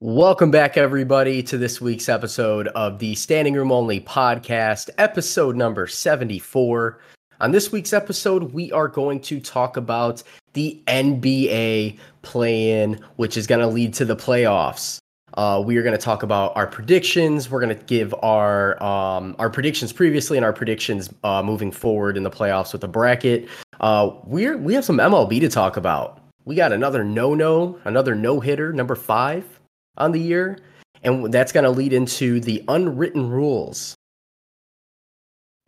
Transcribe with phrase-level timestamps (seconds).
[0.00, 5.86] Welcome back, everybody, to this week's episode of the Standing Room Only podcast, episode number
[5.86, 7.00] 74.
[7.40, 10.22] On this week's episode, we are going to talk about
[10.52, 14.98] the NBA play in, which is going to lead to the playoffs.
[15.32, 17.48] Uh, we are going to talk about our predictions.
[17.48, 22.18] We're going to give our um, our predictions previously and our predictions uh, moving forward
[22.18, 23.48] in the playoffs with the bracket.
[23.80, 26.20] Uh, we're we have some MLB to talk about.
[26.44, 29.55] We got another no no, another no hitter, number five
[29.98, 30.58] on the year,
[31.02, 33.96] and that's going to lead into the unwritten rules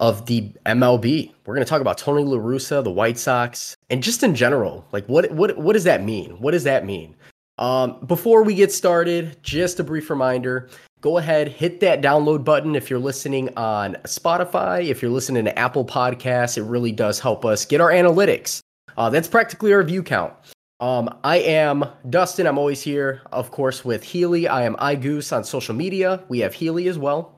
[0.01, 1.33] of the MLB.
[1.45, 4.87] We're going to talk about Tony La Russa, the White Sox, and just in general,
[4.93, 6.31] like what what what does that mean?
[6.41, 7.17] What does that mean?
[7.59, 10.69] Um, before we get started, just a brief reminder.
[11.01, 14.87] Go ahead, hit that download button if you're listening on Spotify.
[14.89, 18.61] If you're listening to Apple Podcasts, it really does help us get our analytics.
[18.97, 20.33] Uh, that's practically our view count.
[20.81, 22.47] Um, I am Dustin.
[22.47, 24.47] I'm always here, of course, with Healy.
[24.47, 26.23] I am iGoose on social media.
[26.29, 27.35] We have Healy as well.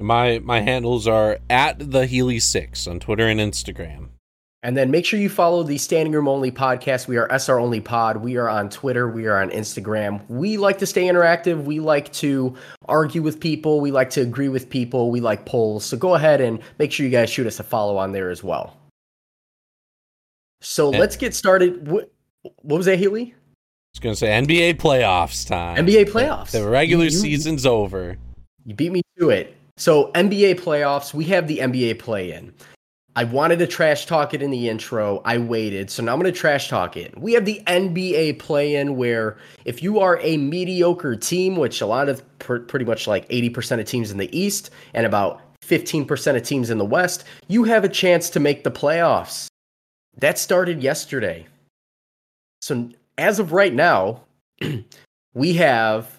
[0.00, 4.08] My my handles are at the Healy Six on Twitter and Instagram.
[4.64, 7.06] And then make sure you follow the Standing Room Only podcast.
[7.06, 8.16] We are SR Only Pod.
[8.16, 9.10] We are on Twitter.
[9.10, 10.22] We are on Instagram.
[10.28, 11.64] We like to stay interactive.
[11.64, 12.56] We like to
[12.88, 13.82] argue with people.
[13.82, 15.10] We like to agree with people.
[15.10, 15.84] We like polls.
[15.84, 18.42] So go ahead and make sure you guys shoot us a follow on there as
[18.42, 18.74] well.
[20.62, 22.08] So let's get started.
[22.62, 23.34] What, was that, Healy?
[23.34, 23.36] I
[23.94, 25.86] was going to say NBA playoffs time.
[25.86, 26.50] NBA playoffs.
[26.50, 28.16] The, the regular you, you, season's over.
[28.64, 29.56] You beat me to it.
[29.76, 32.52] So NBA playoffs, we have the NBA play in.
[33.16, 35.22] I wanted to trash talk it in the intro.
[35.24, 35.88] I waited.
[35.88, 37.16] So now I'm going to trash talk it.
[37.16, 41.86] We have the NBA play in where if you are a mediocre team, which a
[41.86, 46.36] lot of pr- pretty much like 80% of teams in the East and about 15%
[46.36, 49.46] of teams in the West, you have a chance to make the playoffs.
[50.16, 51.46] That started yesterday.
[52.64, 54.22] So as of right now,
[55.34, 56.18] we have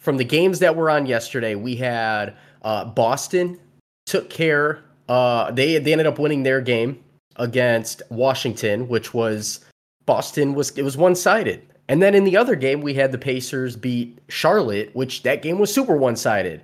[0.00, 3.58] from the games that were on yesterday, we had uh, Boston
[4.04, 7.02] took care uh, they they ended up winning their game
[7.36, 9.64] against Washington, which was
[10.04, 11.66] Boston was it was one sided.
[11.88, 15.58] And then in the other game, we had the Pacers beat Charlotte, which that game
[15.58, 16.60] was super one sided.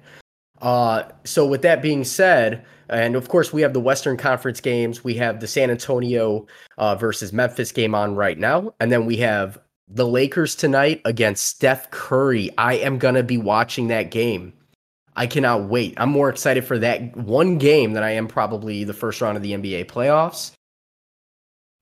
[0.60, 5.04] Uh, so with that being said, and of course we have the Western Conference games,
[5.04, 9.16] we have the San Antonio uh, versus Memphis game on right now, and then we
[9.18, 12.50] have the Lakers tonight against Steph Curry.
[12.58, 14.52] I am gonna be watching that game.
[15.16, 15.94] I cannot wait.
[15.96, 19.42] I'm more excited for that one game than I am probably the first round of
[19.42, 20.52] the NBA playoffs.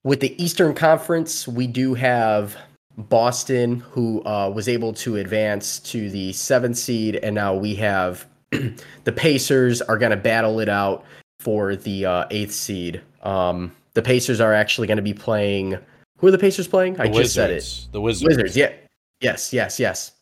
[0.05, 2.57] With the Eastern Conference, we do have
[2.97, 8.27] Boston, who uh, was able to advance to the seventh seed, and now we have
[9.05, 11.05] the Pacers are going to battle it out
[11.41, 13.03] for the uh, eighth seed.
[13.23, 15.79] Um, the Pacers are actually going to be playing.
[16.19, 16.95] Who are the Pacers playing?
[16.95, 17.23] The I Wizards.
[17.23, 17.93] just said it.
[17.93, 18.29] The Wizards.
[18.29, 18.57] Wizards.
[18.57, 18.73] Yeah.
[19.21, 19.53] Yes.
[19.53, 19.81] Yes.
[19.81, 20.13] Yes.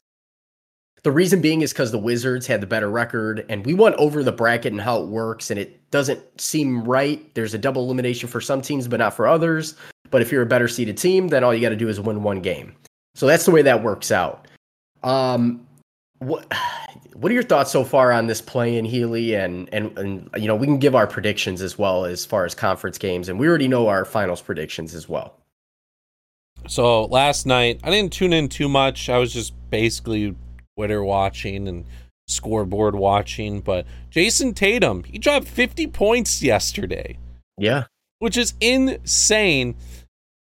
[1.02, 4.22] The reason being is because the Wizards had the better record, and we went over
[4.22, 7.32] the bracket and how it works, and it doesn't seem right.
[7.34, 9.74] There's a double elimination for some teams, but not for others.
[10.10, 12.22] But if you're a better seeded team, then all you got to do is win
[12.22, 12.74] one game.
[13.14, 14.48] So that's the way that works out.
[15.02, 15.66] Um,
[16.20, 16.50] what
[17.14, 19.34] what are your thoughts so far on this play in Healy?
[19.34, 22.54] And and and you know we can give our predictions as well as far as
[22.54, 25.34] conference games, and we already know our finals predictions as well.
[26.66, 29.08] So last night I didn't tune in too much.
[29.08, 30.34] I was just basically
[30.76, 31.84] Twitter watching and
[32.26, 37.18] scoreboard watching, but Jayson Tatum, he dropped 50 points yesterday.
[37.58, 37.84] Yeah.
[38.18, 39.76] Which is insane.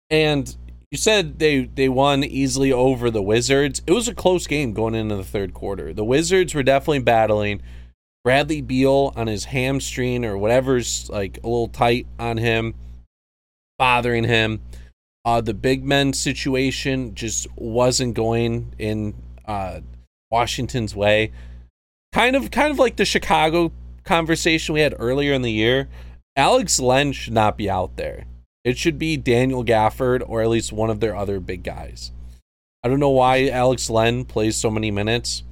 [0.10, 0.56] And
[0.94, 3.82] you said they they won easily over the Wizards.
[3.88, 5.92] It was a close game going into the third quarter.
[5.92, 7.64] The Wizards were definitely battling.
[8.24, 12.76] Bradley Beal on his hamstring or whatever's like a little tight on him,
[13.80, 14.62] bothering him.
[15.26, 19.16] Uh, the big men situation just wasn't going in
[19.46, 19.80] uh,
[20.30, 21.32] Washington's way.
[22.12, 23.72] Kind of kind of like the Chicago
[24.04, 25.90] conversation we had earlier in the year.
[26.36, 28.26] Alex Len should not be out there.
[28.64, 32.12] It should be Daniel Gafford or at least one of their other big guys.
[32.84, 35.44] I don't know why Alex Len plays so many minutes.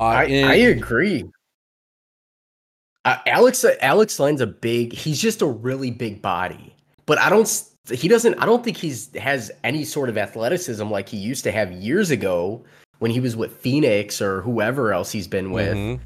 [0.00, 1.24] Uh, I, I agree.
[3.04, 4.92] Uh, Alex Alex Len's a big.
[4.92, 6.74] He's just a really big body,
[7.06, 7.64] but I don't.
[7.90, 8.34] He doesn't.
[8.34, 12.10] I don't think he's has any sort of athleticism like he used to have years
[12.10, 12.64] ago
[12.98, 15.76] when he was with Phoenix or whoever else he's been with.
[15.76, 16.02] Mm-hmm.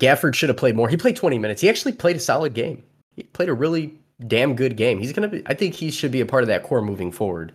[0.00, 0.88] Gafford should have played more.
[0.88, 1.60] He played 20 minutes.
[1.60, 2.82] He actually played a solid game.
[3.14, 4.98] He played a really damn good game.
[4.98, 7.52] He's to be I think he should be a part of that core moving forward.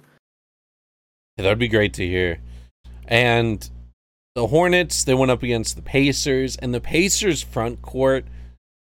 [1.37, 2.39] Yeah, that'd be great to hear.
[3.07, 3.67] And
[4.35, 8.25] the Hornets, they went up against the Pacers and the Pacers front court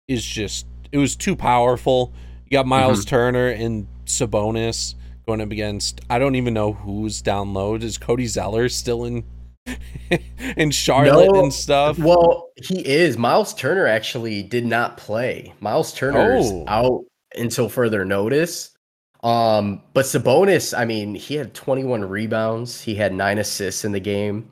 [0.08, 2.12] is just it was too powerful.
[2.44, 3.10] You got Miles mm-hmm.
[3.10, 4.94] Turner and Sabonis
[5.26, 7.76] going up against I don't even know who's down low.
[7.76, 9.24] Is Cody Zeller still in
[10.56, 11.98] in Charlotte no, and stuff?
[11.98, 13.16] Well, he is.
[13.16, 15.54] Miles Turner actually did not play.
[15.60, 16.64] Miles Turner's oh.
[16.66, 17.04] out
[17.36, 18.70] until further notice.
[19.22, 24.00] Um, but Sabonis, I mean, he had 21 rebounds, he had nine assists in the
[24.00, 24.50] game.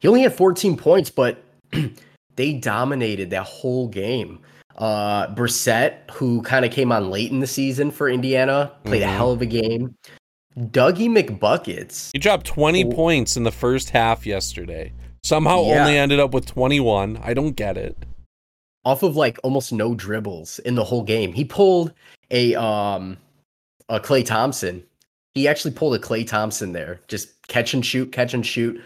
[0.00, 1.42] He only had 14 points, but
[2.36, 4.40] they dominated that whole game.
[4.76, 9.10] Uh, Brissett, who kind of came on late in the season for Indiana, played mm-hmm.
[9.10, 9.94] a hell of a game.
[10.58, 12.10] Dougie McBuckets.
[12.12, 12.90] He dropped 20 oh.
[12.90, 14.92] points in the first half yesterday.
[15.22, 15.80] Somehow yeah.
[15.80, 17.18] only ended up with 21.
[17.22, 17.96] I don't get it.
[18.84, 21.32] Off of like almost no dribbles in the whole game.
[21.32, 21.92] He pulled
[22.30, 23.16] a um
[23.88, 24.82] a Klay Thompson.
[25.34, 27.00] He actually pulled a Klay Thompson there.
[27.08, 28.80] Just catch and shoot, catch and shoot.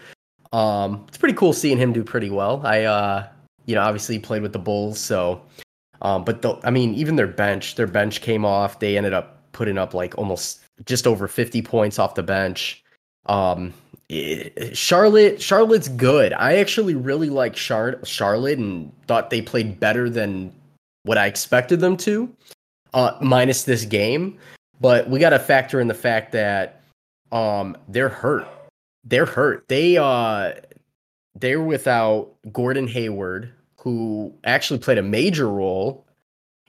[0.51, 2.61] Um it's pretty cool seeing him do pretty well.
[2.65, 3.27] I uh
[3.65, 5.41] you know, obviously played with the Bulls, so
[6.01, 8.79] um but the, I mean, even their bench, their bench came off.
[8.79, 12.83] They ended up putting up like almost just over 50 points off the bench.
[13.25, 13.73] Um,
[14.73, 16.31] Charlotte, Charlotte's good.
[16.33, 20.53] I actually really like Char- Charlotte and thought they played better than
[21.03, 22.33] what I expected them to,
[22.93, 24.37] uh, minus this game.
[24.79, 26.81] But we got to factor in the fact that
[27.31, 28.47] um, they're hurt.
[29.03, 29.67] They're hurt.
[29.67, 30.53] They uh,
[31.35, 36.05] they're without Gordon Hayward, who actually played a major role,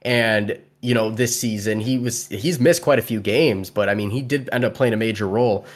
[0.03, 1.81] and you know, this season.
[1.81, 4.75] He was he's missed quite a few games, but I mean, he did end up
[4.75, 5.67] playing a major role.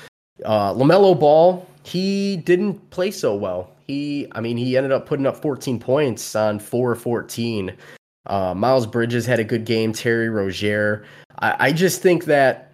[0.45, 3.71] Uh, Lamelo Ball, he didn't play so well.
[3.87, 7.73] He, I mean, he ended up putting up 14 points on four or 14.
[8.27, 9.93] Uh, Miles Bridges had a good game.
[9.93, 11.05] Terry Rozier.
[11.41, 12.73] I, I just think that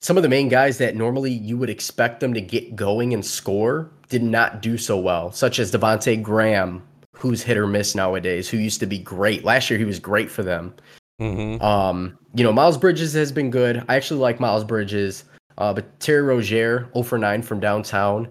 [0.00, 3.24] some of the main guys that normally you would expect them to get going and
[3.24, 6.82] score did not do so well, such as Devonte Graham,
[7.12, 9.44] who's hit or miss nowadays, who used to be great.
[9.44, 10.74] Last year he was great for them.
[11.20, 11.64] Mm-hmm.
[11.64, 13.82] Um, you know, Miles Bridges has been good.
[13.88, 15.24] I actually like Miles Bridges.
[15.58, 18.28] Uh, but Terry Rozier, 0 for 9 from downtown.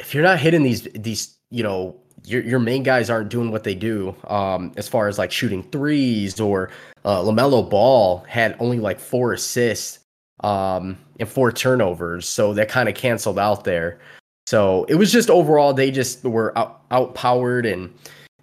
[0.00, 3.64] If you're not hitting these these, you know, your your main guys aren't doing what
[3.64, 4.14] they do.
[4.28, 6.70] Um, as far as like shooting threes or
[7.04, 10.00] uh, Lamelo Ball had only like four assists
[10.44, 13.98] um and four turnovers, so that kind of canceled out there.
[14.46, 17.92] So it was just overall they just were out outpowered and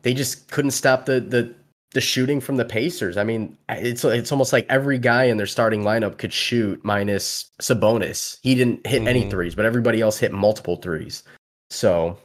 [0.02, 1.54] they just couldn't stop the the
[1.96, 3.16] the shooting from the Pacers.
[3.16, 7.50] I mean, it's it's almost like every guy in their starting lineup could shoot minus
[7.62, 8.38] Sabonis.
[8.44, 9.08] He didn't hit mm-hmm.
[9.08, 11.24] any threes, but everybody else hit multiple threes.
[11.70, 12.18] So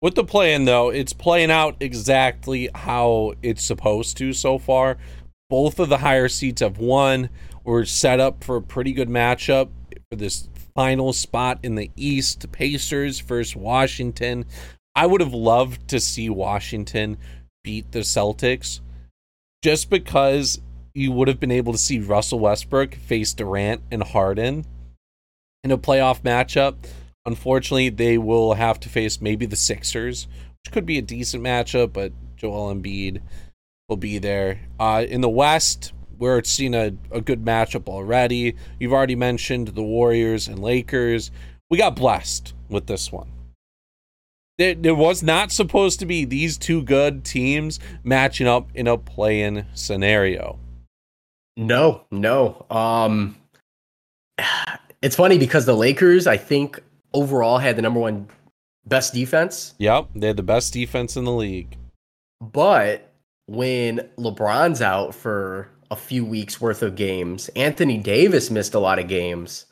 [0.00, 4.96] with the plan though, it's playing out exactly how it's supposed to so far.
[5.50, 7.30] Both of the higher seats have won.
[7.64, 9.70] We're set up for a pretty good matchup
[10.08, 12.52] for this final spot in the East.
[12.52, 14.44] Pacers versus Washington.
[14.94, 17.18] I would have loved to see Washington
[17.68, 18.80] beat the Celtics
[19.62, 20.58] just because
[20.94, 24.64] you would have been able to see Russell Westbrook face Durant and Harden
[25.62, 26.76] in a playoff matchup.
[27.26, 30.28] Unfortunately, they will have to face maybe the Sixers,
[30.64, 33.20] which could be a decent matchup, but Joel Embiid
[33.86, 34.60] will be there.
[34.80, 38.54] Uh, in the West, where it's seen a, a good matchup already.
[38.80, 41.30] You've already mentioned the Warriors and Lakers.
[41.68, 43.28] We got blessed with this one
[44.58, 48.98] there, there was not supposed to be these two good teams matching up in a
[48.98, 50.58] play-in scenario.
[51.56, 52.66] No, no.
[52.70, 53.36] Um
[55.02, 56.82] it's funny because the Lakers, I think,
[57.14, 58.28] overall had the number one
[58.86, 59.74] best defense.
[59.78, 61.76] Yep, they had the best defense in the league.
[62.40, 63.12] But
[63.46, 68.98] when LeBron's out for a few weeks worth of games, Anthony Davis missed a lot
[68.98, 69.66] of games.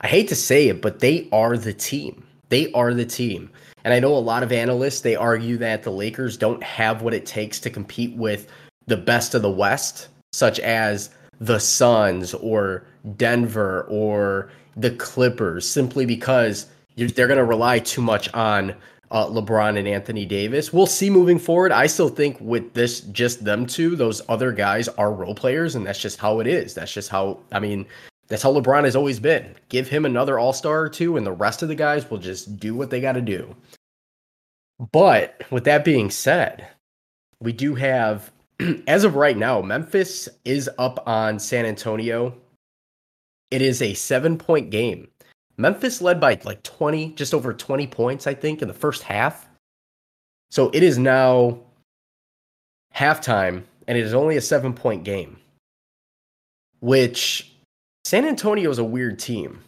[0.00, 2.24] I hate to say it, but they are the team.
[2.48, 3.50] They are the team.
[3.84, 7.14] And I know a lot of analysts they argue that the Lakers don't have what
[7.14, 8.48] it takes to compete with
[8.86, 11.10] the best of the West, such as
[11.40, 12.86] the Suns or
[13.16, 18.74] Denver or the Clippers, simply because they're going to rely too much on
[19.10, 20.72] uh, LeBron and Anthony Davis.
[20.72, 21.70] We'll see moving forward.
[21.70, 25.86] I still think with this, just them two, those other guys are role players, and
[25.86, 26.74] that's just how it is.
[26.74, 27.86] That's just how, I mean,
[28.28, 29.54] that's how LeBron has always been.
[29.68, 32.58] Give him another All Star or two, and the rest of the guys will just
[32.58, 33.54] do what they got to do.
[34.92, 36.66] But with that being said,
[37.40, 38.32] we do have,
[38.86, 42.34] as of right now, Memphis is up on San Antonio.
[43.50, 45.08] It is a seven point game.
[45.56, 49.46] Memphis led by like 20, just over 20 points, I think, in the first half.
[50.50, 51.60] So it is now
[52.94, 55.36] halftime, and it is only a seven point game,
[56.80, 57.53] which
[58.04, 59.60] San Antonio is a weird team.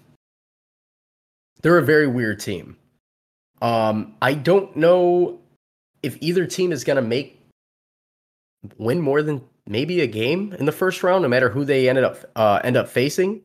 [1.62, 2.76] They're a very weird team.
[3.62, 5.40] Um, I don't know
[6.02, 7.40] if either team is going to make
[8.78, 12.04] win more than maybe a game in the first round, no matter who they ended
[12.04, 13.42] up uh, end up facing.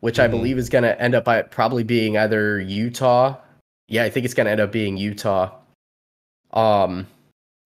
[0.00, 0.32] which I Mhm.
[0.32, 3.38] believe is going to end up by probably being either Utah.
[3.88, 5.56] Yeah, I think it's going to end up being Utah.
[6.52, 7.06] Um,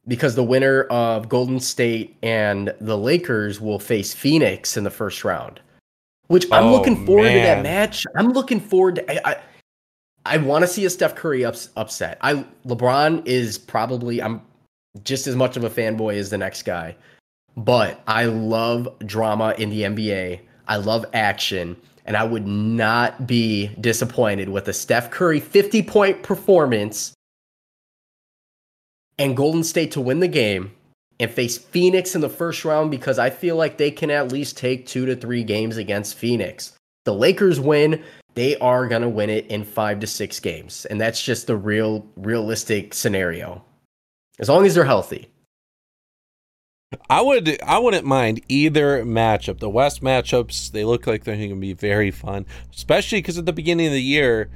[0.07, 5.25] because the winner of Golden State and the Lakers will face Phoenix in the first
[5.25, 5.61] round.
[6.31, 8.07] Which I'm Oh, looking forward to that match.
[8.17, 9.11] I'm looking forward to.
[9.11, 9.37] I, I,
[10.27, 12.19] I want to see a Steph Curry ups, upset.
[12.21, 14.41] I LeBron is probably I'm
[15.03, 16.95] just as much of a fanboy as the next guy,
[17.57, 20.39] but I love drama in the NBA.
[20.69, 26.23] I love action, and I would not be disappointed with a Steph Curry 50 point
[26.23, 27.13] performance
[29.19, 30.71] and Golden State to win the game
[31.21, 34.57] and face Phoenix in the first round because I feel like they can at least
[34.57, 36.73] take two to three games against Phoenix.
[37.05, 38.03] The Lakers win,
[38.35, 40.87] they are going to win it in five to six games.
[40.87, 43.63] And that's just the real, realistic scenario.
[44.39, 45.29] As long as they're healthy.
[47.09, 49.61] I would I wouldn't mind either matchup.
[49.61, 53.47] The West matchups they look like they're going to be very fun, especially because at
[53.47, 54.51] the beginning of the year,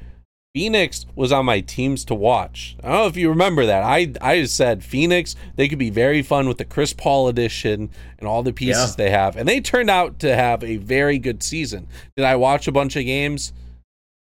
[0.64, 2.76] Phoenix was on my teams to watch.
[2.82, 3.82] I don't know if you remember that.
[3.82, 8.28] I I said Phoenix they could be very fun with the Chris Paul edition and
[8.28, 9.04] all the pieces Yeah.
[9.04, 11.88] they have, and they turned out to have a very good season.
[12.16, 13.52] Did I watch a bunch of games?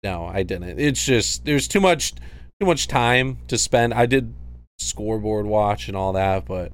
[0.05, 0.79] No, I didn't.
[0.79, 2.13] It's just there's too much
[2.61, 3.95] too much time to spend.
[3.95, 4.35] I did
[4.79, 6.73] scoreboard watch and all that, but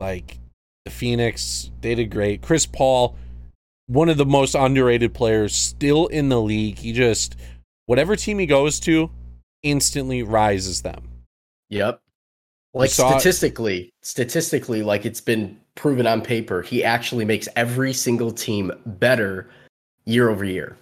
[0.00, 0.38] like
[0.86, 2.40] the Phoenix, they did great.
[2.40, 3.16] Chris Paul,
[3.86, 6.78] one of the most underrated players still in the league.
[6.78, 7.36] He just
[7.86, 9.10] whatever team he goes to,
[9.62, 11.08] instantly rises them.
[11.70, 12.00] Yep.
[12.74, 18.72] Like statistically, statistically, like it's been proven on paper, he actually makes every single team
[18.86, 19.50] better
[20.06, 20.76] year over year.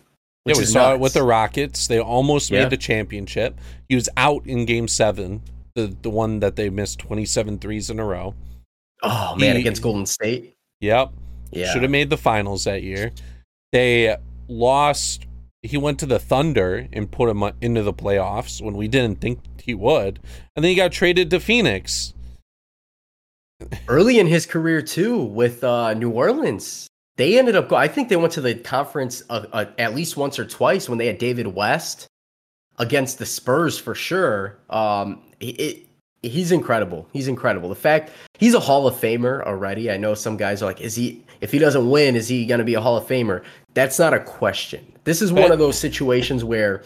[0.47, 1.87] Yeah, we saw it with the Rockets.
[1.89, 2.63] They almost Yeah.
[2.63, 3.59] made the championship.
[3.89, 5.43] He was out in game seven,
[5.75, 8.35] the, the one that they missed 27 threes in a row.
[9.03, 10.55] Oh man, he- against Golden State.
[10.81, 11.13] Yep.
[11.51, 11.73] Yeah.
[11.73, 13.11] Should have made the finals that year.
[13.73, 14.17] They
[14.49, 15.27] lost.
[15.63, 19.41] He went to the Thunder and put him into the playoffs when we didn't think
[19.61, 20.19] he would.
[20.57, 22.15] And then he got traded to Phoenix.
[23.89, 26.87] early in his career too with uh, New Orleans.
[27.17, 27.73] They ended up.
[27.73, 30.99] I think they went to the conference uh, uh, at least once or twice when
[30.99, 32.07] they had David West
[32.79, 34.57] against the Spurs for sure.
[34.71, 35.87] Um, it, it,
[36.23, 37.07] he's incredible.
[37.13, 37.69] He's incredible.
[37.69, 39.91] The fact he's a Hall of Famer already.
[39.91, 41.23] I know some guys are like, is he?
[41.43, 43.43] If he doesn't win, is he going to be a Hall of Famer?
[43.75, 44.93] That's not a question.
[45.05, 46.83] This is one Ben- of those situations where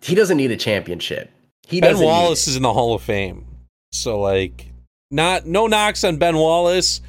[0.00, 1.30] he doesn't need a championship.
[1.66, 3.46] He Ben Wallace is in the Hall of Fame.
[3.92, 4.66] So like
[5.10, 7.00] not no knocks on Ben Wallace,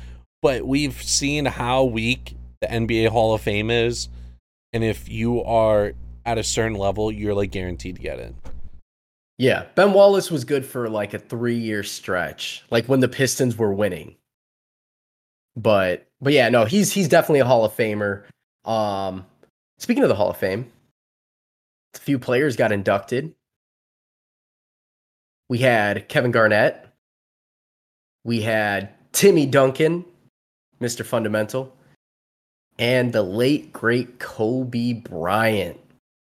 [0.41, 4.09] but we've seen how weak the NBA Hall of Fame is.
[4.73, 5.93] And if you are
[6.25, 8.35] at a certain level, you're like guaranteed to get in.
[9.37, 13.57] Yeah, Ben Wallace was good for like a three year stretch, like when the Pistons
[13.57, 14.15] were winning.
[15.57, 18.23] But but yeah, no, he's he's definitely a Hall of Famer.
[18.65, 19.25] Um,
[19.77, 20.71] speaking of the Hall of Fame,
[21.95, 23.33] a few players got inducted.
[25.49, 26.87] We had Kevin Garnett.
[28.23, 30.03] We had Timmy Duncan,
[30.81, 31.05] Mr.
[31.05, 31.75] Fundamental,
[32.79, 35.79] and the late great Kobe Bryant.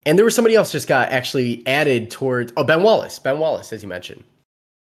[0.06, 2.54] And there was somebody else just got actually added towards.
[2.56, 3.18] Oh, Ben Wallace.
[3.18, 4.24] Ben Wallace, as you mentioned.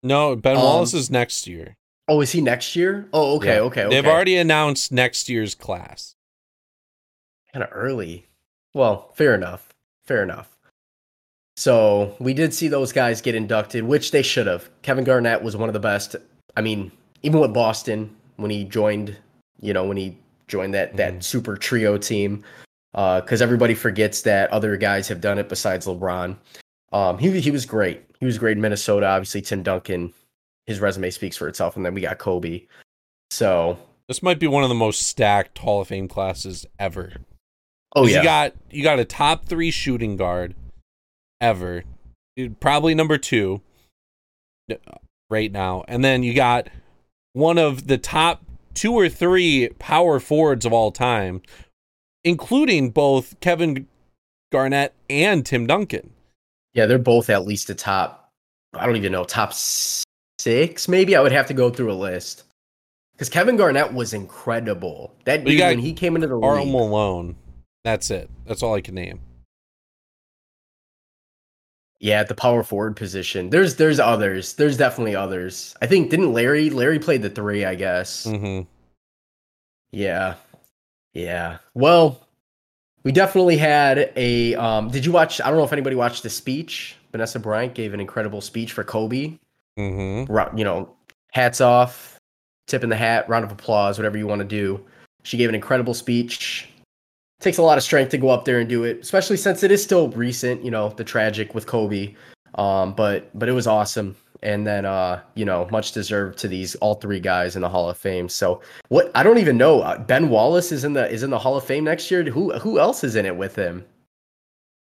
[0.05, 1.75] No, Ben Um, Wallace is next year.
[2.07, 3.09] Oh, is he next year?
[3.13, 3.61] Oh, okay, Yeah.
[3.63, 3.95] okay, okay.
[3.97, 6.15] They've already announced next year's class.
[7.53, 8.27] Kind of early.
[8.75, 9.69] Well, fair enough.
[10.05, 10.57] Fair enough.
[11.57, 14.71] So we did see those guys get inducted, which they should have.
[14.83, 16.17] Kevin Garnett was one of the best.
[16.57, 16.91] I mean,
[17.23, 19.17] even with Boston when he joined,
[19.61, 20.17] you know, when he
[20.49, 21.23] joined that that Mhm.
[21.23, 22.43] super trio team,
[22.93, 26.37] because everybody forgets that other guys have done it besides LeBron.
[26.93, 28.03] Um, he he was great.
[28.21, 29.07] He was great in Minnesota.
[29.07, 30.13] Obviously, Tim Duncan,
[30.67, 32.63] his resume speaks for itself, and then we got Kobe.
[33.31, 33.79] So,
[34.09, 37.13] This might be one of the most stacked Hall of Fame classes ever.
[37.95, 40.55] Oh yeah, You got you got a top three shooting guard
[41.41, 41.85] ever.
[42.61, 43.61] Probably number two
[44.71, 44.77] uh,
[45.29, 45.85] right now.
[45.89, 46.69] And then you got
[47.33, 48.43] one of the top
[48.75, 51.43] two or three power forwards of all time,
[52.25, 53.87] including both Kevin
[54.53, 56.11] Garnett and Tim Duncan.
[56.73, 58.31] Yeah, they're both at least a top.
[58.75, 60.89] I don't even know top six.
[60.89, 62.45] Maybe I would have to go through a list
[63.13, 65.15] because Kevin Garnett was incredible.
[65.25, 66.73] That dude when he came into the Arl league.
[66.73, 67.37] Malone.
[67.85, 68.31] That's it.
[68.47, 69.21] That's all I can name.
[72.01, 73.51] Yeah, at the power forward position.
[73.51, 74.55] There's there's others.
[74.55, 75.75] There's definitely others.
[75.83, 77.65] I think didn't Larry Larry played the three.
[77.65, 78.25] I guess.
[78.25, 78.63] hmm
[79.93, 80.37] Yeah,
[81.13, 81.59] yeah.
[81.75, 82.27] Well,
[83.03, 84.55] we definitely had a.
[84.55, 85.43] Um, did you watch?
[85.43, 86.97] I don't know if anybody watched the speech.
[87.13, 89.37] Vanessa Bryant gave an incredible speech for Kobe.
[89.77, 90.25] hmm
[90.57, 90.89] you know,
[91.33, 92.17] hats off,
[92.67, 94.83] tip in the hat, round of applause, whatever you want to do.
[95.23, 96.70] She gave an incredible speech.
[97.41, 99.71] Takes a lot of strength to go up there and do it, especially since it
[99.71, 100.65] is still recent.
[100.65, 102.15] You know, the tragic with Kobe.
[102.55, 106.75] Um, but but it was awesome, and then uh, you know, much deserved to these
[106.77, 108.29] all three guys in the Hall of Fame.
[108.29, 109.81] So what I don't even know.
[109.81, 112.23] Uh, ben Wallace is in the is in the Hall of Fame next year.
[112.25, 113.85] Who who else is in it with him?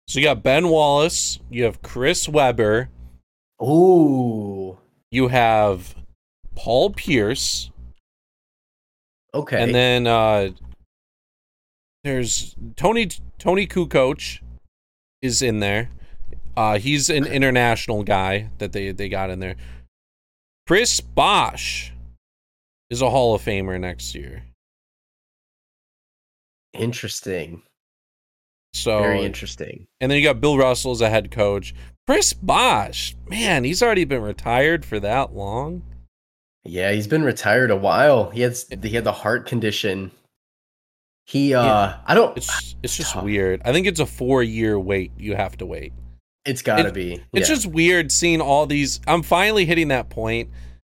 [0.08, 2.90] So you got Ben Wallace, you have Chris Webber,
[3.62, 4.78] Ooh,
[5.10, 5.96] you have
[6.56, 7.70] Paul Pierce,
[9.34, 10.50] okay, and then uh
[12.04, 14.40] there's Tony Toni Kukoc
[15.22, 15.90] is in there.
[16.58, 19.56] Uh he's an international guy that they they got in there.
[20.68, 21.94] Chris Bosh
[22.90, 24.44] is a Hall of Famer next year.
[26.74, 27.62] interesting,
[28.74, 29.88] So very interesting.
[30.00, 31.74] and then you got Bill Russell as a head coach.
[32.08, 35.84] Chris Bosh, man, he's already been retired for that long.
[36.64, 38.30] Yeah, he's been retired a while.
[38.30, 40.12] He had he had the heart condition.
[41.32, 41.98] He uh Yeah.
[42.06, 43.24] I don't It's it's just tough.
[43.24, 43.62] weird.
[43.64, 45.12] I think it's a four year wait.
[45.18, 45.94] You have to wait.
[46.46, 47.14] it's got to it- be.
[47.34, 47.56] It's Yeah.
[47.56, 49.00] just weird seeing all these.
[49.08, 50.50] I'm finally hitting that point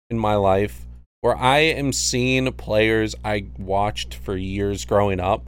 [0.10, 0.86] in my life
[1.22, 5.48] where I am seeing players I watched for years growing up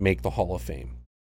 [0.00, 0.90] make the Hall of Fame.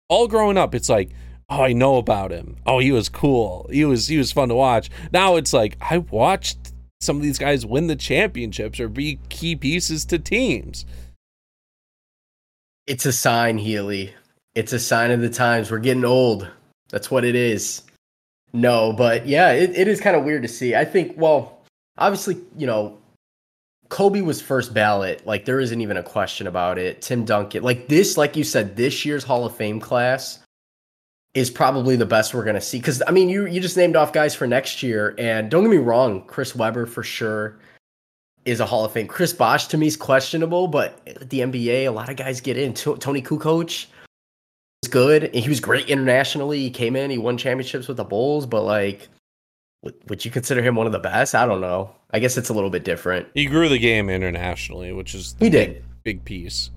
[0.08, 1.10] All growing up, it's like,
[1.48, 2.56] oh, I know about him.
[2.66, 3.68] Oh, he was cool.
[3.72, 4.90] He was he was fun to watch.
[5.12, 9.54] Now it's like I watched some of these guys win the championships or be key
[9.56, 10.84] pieces to teams.
[12.90, 14.12] It's a sign, Healy.
[14.56, 15.70] It's a sign of the times.
[15.70, 16.50] We're getting old.
[16.88, 17.82] That's what it is.
[18.52, 20.74] No, but yeah, it, it is kind of weird to see.
[20.74, 21.62] I think, well,
[21.98, 22.98] obviously, you know,
[23.90, 25.24] Kobe was first ballot.
[25.24, 27.00] Like, there isn't even a question about it.
[27.00, 30.40] Tim Duncan, like this, like you said, this year's Hall of Fame class
[31.32, 32.78] is probably the best we're gonna see.
[32.78, 35.70] Because I mean, you you just named off guys for next year, and don't get
[35.70, 37.60] me wrong, Chris Webber for sure
[38.50, 39.06] is a Hall of Fame.
[39.06, 42.56] Chris Bosh to me is questionable, but at the NBA, a lot of guys get
[42.56, 42.74] in.
[42.74, 43.86] To- Toni Kukoc
[44.82, 45.24] was good.
[45.24, 46.58] and He was great internationally.
[46.60, 49.08] He came in, he won championships with the Bulls, but like,
[49.82, 51.34] would, would you consider him one of the best?
[51.34, 51.94] I don't know.
[52.10, 53.28] I guess it's a little bit different.
[53.34, 55.84] He grew the game internationally, which is He big- did.
[56.02, 56.70] big piece.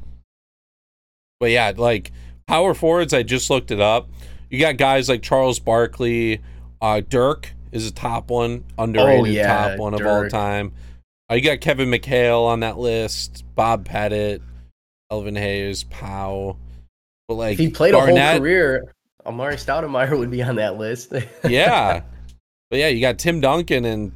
[1.40, 2.12] But yeah, like
[2.48, 4.08] power forwards, I just looked it up.
[4.50, 6.40] You got guys like Charles Barkley,
[6.82, 10.72] uh, Dirk is a top one, underrated Oh, yeah, top one of all time.
[11.34, 14.40] Uh, you got Kevin McHale on that list, Bob Pettit,
[15.10, 16.60] Elvin Hayes, Powell.
[17.28, 18.94] But like If he played a Garnett, whole career,
[19.26, 21.12] Amar'e Stoudemire would be on that list.
[21.50, 22.04] yeah.
[22.70, 24.12] But yeah, you got Tim Duncan and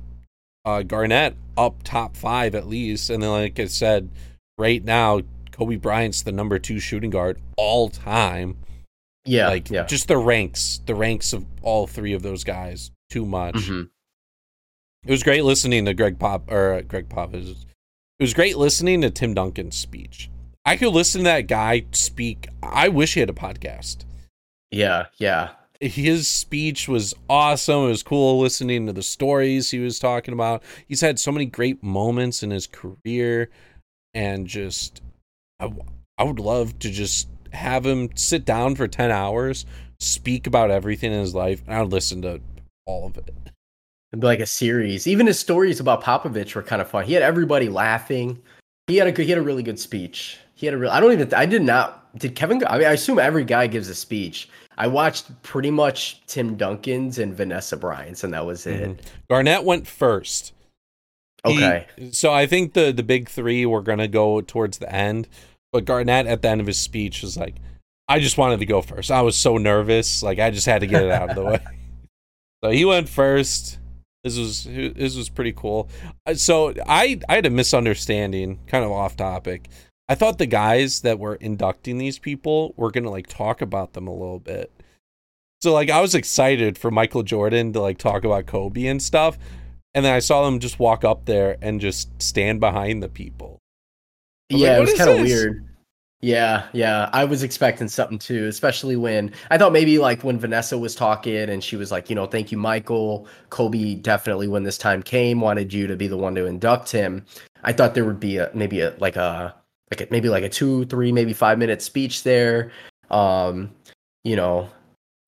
[0.64, 3.10] uh, Garnett up top five at least.
[3.10, 4.12] And then, like I said,
[4.60, 8.58] right now, Kobe Bryant's the number two shooting guard all time.
[9.26, 9.86] yeah, like, yeah.
[9.86, 13.56] just the ranks, the ranks of all three of those guys, too much.
[13.56, 13.90] Mhm.
[15.08, 17.34] It was great listening to Greg Pop, or uh, Greg Pop.
[17.34, 17.50] It was,
[18.20, 20.30] it was great listening to Tim Duncan's speech.
[20.66, 22.50] I could listen to that guy speak.
[22.62, 24.04] I wish he had a podcast
[24.70, 25.52] Yeah, yeah.
[25.80, 27.86] his speech was awesome.
[27.86, 30.62] It was cool listening to the stories he was talking about.
[30.90, 33.50] He's had so many great moments in his career,
[34.14, 35.02] and just
[35.62, 35.72] I,
[36.18, 39.66] I would love to just have him sit down for ten hours,
[40.02, 42.42] speak about everything in his life, and I would listen to
[42.86, 43.47] all of it.
[44.14, 45.06] Like a series.
[45.08, 47.04] Even his stories about Popovich were kind of fun.
[47.06, 48.42] He had everybody laughing.
[48.88, 50.38] He had a good, he had a really good speech.
[50.56, 50.90] He had a real.
[50.92, 51.34] I don't even.
[51.34, 52.18] I did not.
[52.18, 52.64] Did Kevin?
[52.68, 54.50] I mean, I assume every guy gives a speech.
[54.78, 58.90] I watched pretty much Tim Duncan's and Vanessa Bryant's, and that was it.
[58.98, 59.00] Mhm.
[59.30, 60.54] Garnett went first.
[61.46, 61.86] He- Okay.
[62.12, 65.28] so I think the the big three were gonna go towards the end,
[65.74, 67.56] but Garnett at the end of his speech was like,
[68.08, 69.12] "I just wanted to go first.
[69.12, 71.60] I was so nervous, like I just had to get it out of the way."
[72.64, 73.80] So he went first.
[74.28, 75.90] This was this was pretty cool.
[76.26, 79.70] Uh, So I I had a misunderstanding, kind of off topic.
[80.10, 84.08] I thought the guys that were inducting these people were gonna like talk about them
[84.08, 84.72] a little bit.
[85.62, 89.38] So like I was excited for Michael Jordan to like talk about Kobe and stuff.
[89.94, 93.58] And then I saw them just walk up there and just stand behind the people.
[94.52, 95.66] I was like, Yeah, it was kind of weird.
[96.22, 97.10] Yeah, yeah.
[97.14, 101.36] I was expecting something too, especially when I thought maybe like when Vanessa was talking
[101.50, 103.28] and she was like, you know, thank you, Michael.
[103.52, 107.24] Kobe definitely, when this time came, wanted you to be the one to induct him.
[107.64, 109.54] I thought there would be a maybe a like a
[109.92, 112.72] like a, maybe like a two, three, maybe five minute speech there.
[113.12, 113.70] Um,
[114.24, 114.70] you know,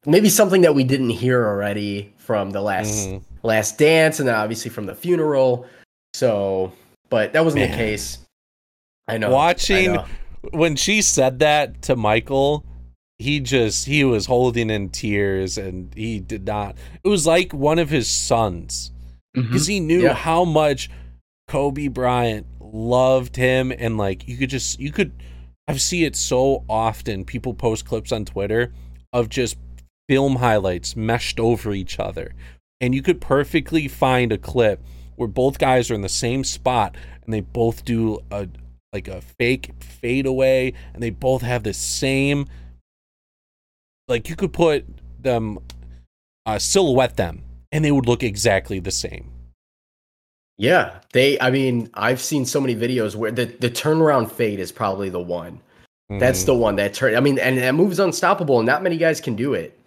[0.07, 3.21] maybe something that we didn't hear already from the last Mhm.
[3.43, 5.67] last dance and then obviously from the funeral.
[6.15, 6.71] So,
[7.09, 8.17] but that wasn't the case.
[9.07, 9.27] I know.
[9.27, 10.05] I Watching know.
[10.51, 12.65] When she said that to Michael,
[13.17, 16.75] he just he was holding in tears and he did not.
[17.03, 18.91] It was like one of his sons
[19.33, 20.05] because he knew Mm-hmm.
[20.07, 20.13] Yeah.
[20.13, 20.89] how much
[21.47, 25.11] Kobe Bryant loved him and like you could just you could
[25.67, 27.25] I've see it so often.
[27.25, 28.73] People post clips on Twitter
[29.13, 29.57] of just
[30.07, 32.33] film highlights meshed over each other.
[32.81, 34.81] And you could perfectly find a clip
[35.15, 38.47] where both guys are in the same spot and they both do a
[38.93, 42.47] like a fake fade away and they both have the same
[44.07, 44.85] like you could put
[45.21, 45.59] them
[46.45, 49.31] uh, silhouette them and they would look exactly the same.
[50.57, 51.39] Yeah, they.
[51.39, 55.19] I mean, I've seen so many videos where the the turnaround fade is probably the
[55.19, 55.53] one.
[56.11, 56.19] Mm-hmm.
[56.19, 57.15] That's the one that turn.
[57.15, 59.79] I mean, and that move's unstoppable, and not many guys can do it.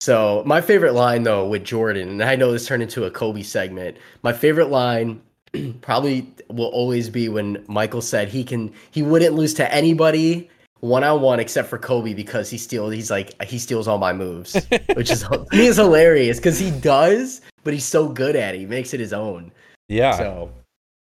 [0.00, 3.42] So my favorite line though with Jordan, and I know this turned into a Kobe
[3.42, 3.96] segment.
[4.22, 5.20] My favorite line
[5.80, 10.48] probably will always be when Michael said he can he wouldn't lose to anybody
[10.80, 14.12] one on one except for Kobe because he steals he's like he steals all my
[14.12, 14.54] moves,
[14.94, 18.58] which is he is hilarious because he does, but he's so good at it.
[18.60, 19.52] He makes it his own.
[19.88, 20.16] Yeah.
[20.16, 20.50] So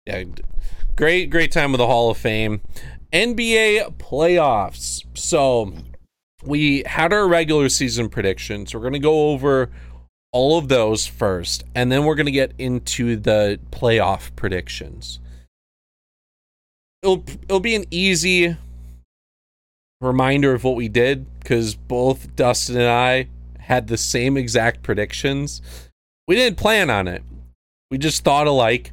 [0.05, 0.23] yeah,
[0.95, 2.61] great great time with the Hall of Fame.
[3.11, 5.03] NBA playoffs.
[5.15, 5.73] So
[6.43, 8.73] we had our regular season predictions.
[8.73, 9.71] We're going to go over
[10.35, 15.21] all of those first, and then we're going to get into the playoff predictions.
[17.01, 18.57] It'll it'll be an easy
[20.01, 25.61] reminder of what we did because both Dustin and I had the same exact predictions.
[26.27, 27.23] We didn't plan on it.
[27.89, 28.91] We just thought alike.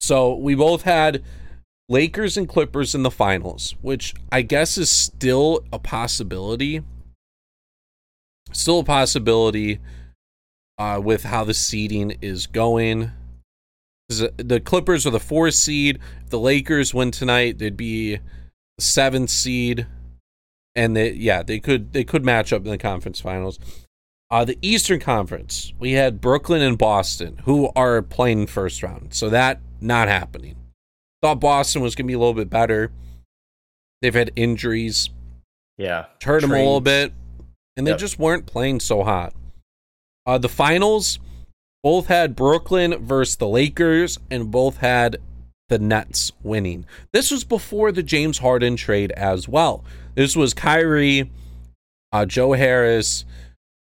[0.00, 1.22] So we both had
[1.88, 6.82] Lakers and Clippers in the finals, which I guess is still a possibility.
[8.50, 9.78] Still a possibility
[10.78, 13.12] uh, with how the seeding is going.
[14.08, 15.98] The Clippers are the four seed.
[16.24, 18.22] If the Lakers win tonight, they'd be the
[18.82, 19.86] seventh seed,
[20.76, 23.58] and they yeah they could they could match up in the conference finals.
[24.30, 29.28] Uh, the Eastern Conference, we had Brooklyn and Boston, who are playing first round, so
[29.30, 30.56] that not happening.
[31.22, 32.90] Thought Boston was going to be a little bit better.
[34.02, 35.10] They've had injuries.
[35.78, 36.06] Yeah.
[36.22, 37.12] Hurt them a little bit.
[37.76, 38.00] And they yep.
[38.00, 39.34] just weren't playing so hot.
[40.26, 41.18] Uh, the finals
[41.82, 45.18] both had Brooklyn versus the Lakers, and both had
[45.68, 46.84] the Nets winning.
[47.12, 49.84] This was before the James Harden trade as well.
[50.14, 51.30] This was Kyrie,
[52.12, 53.24] uh, Joe Harris,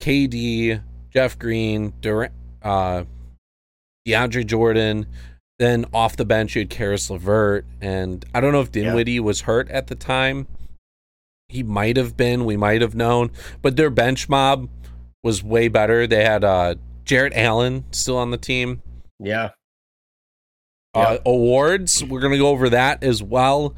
[0.02, 3.04] KD, Jeff Green, Durant, uh,
[4.06, 5.06] DeAndre Jordan,
[5.60, 9.20] then off the bench, you had Caris LeVert, and I don't know if Dinwiddie yeah.
[9.20, 10.46] was hurt at the time.
[11.48, 12.46] He might have been.
[12.46, 14.70] We might have known, but their bench mob
[15.22, 16.06] was way better.
[16.06, 18.82] They had uh, Jarrett Allen still on the team.
[19.18, 19.50] Yeah.
[20.94, 22.02] Uh, awards.
[22.02, 23.76] We're gonna go over that as well,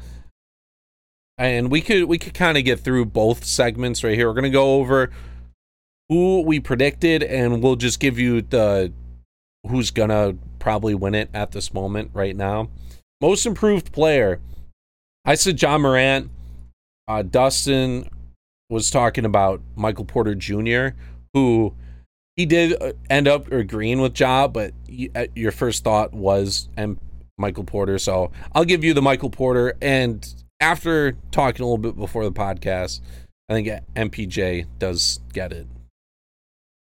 [1.37, 4.27] and we could we could kind of get through both segments right here.
[4.27, 5.11] We're gonna go over
[6.09, 8.91] who we predicted, and we'll just give you the
[9.67, 12.69] who's gonna probably win it at this moment right now.
[13.21, 14.39] Most improved player.
[15.23, 16.31] I said John Morant.
[17.07, 18.09] Uh, Dustin
[18.69, 20.95] was talking about Michael Porter Jr.,
[21.33, 21.73] who
[22.35, 24.73] he did uh, end up agreeing with Ja, but
[25.15, 26.99] uh, your first thought was M-
[27.37, 27.97] Michael Porter.
[27.99, 29.73] So I'll give you the Michael Porter.
[29.81, 30.27] And
[30.59, 33.01] after talking a little bit before the podcast,
[33.49, 35.67] I think MPJ does get it.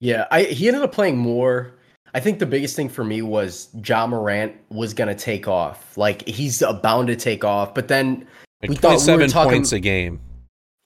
[0.01, 1.75] Yeah, I he ended up playing more
[2.15, 5.99] I think the biggest thing for me was Ja Morant was gonna take off.
[5.99, 8.27] Like he's bound to take off, but then
[8.63, 10.21] like we thought we were talking, points a game.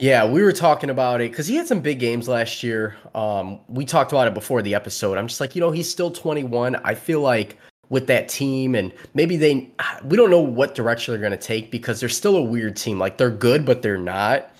[0.00, 2.96] Yeah, we were talking about it because he had some big games last year.
[3.16, 5.18] Um, we talked about it before the episode.
[5.18, 6.76] I'm just like, you know, he's still 21.
[6.76, 7.56] I feel like
[7.88, 9.68] with that team, and maybe they,
[10.04, 12.98] we don't know what direction they're gonna take because they're still a weird team.
[12.98, 14.54] Like they're good, but they're not.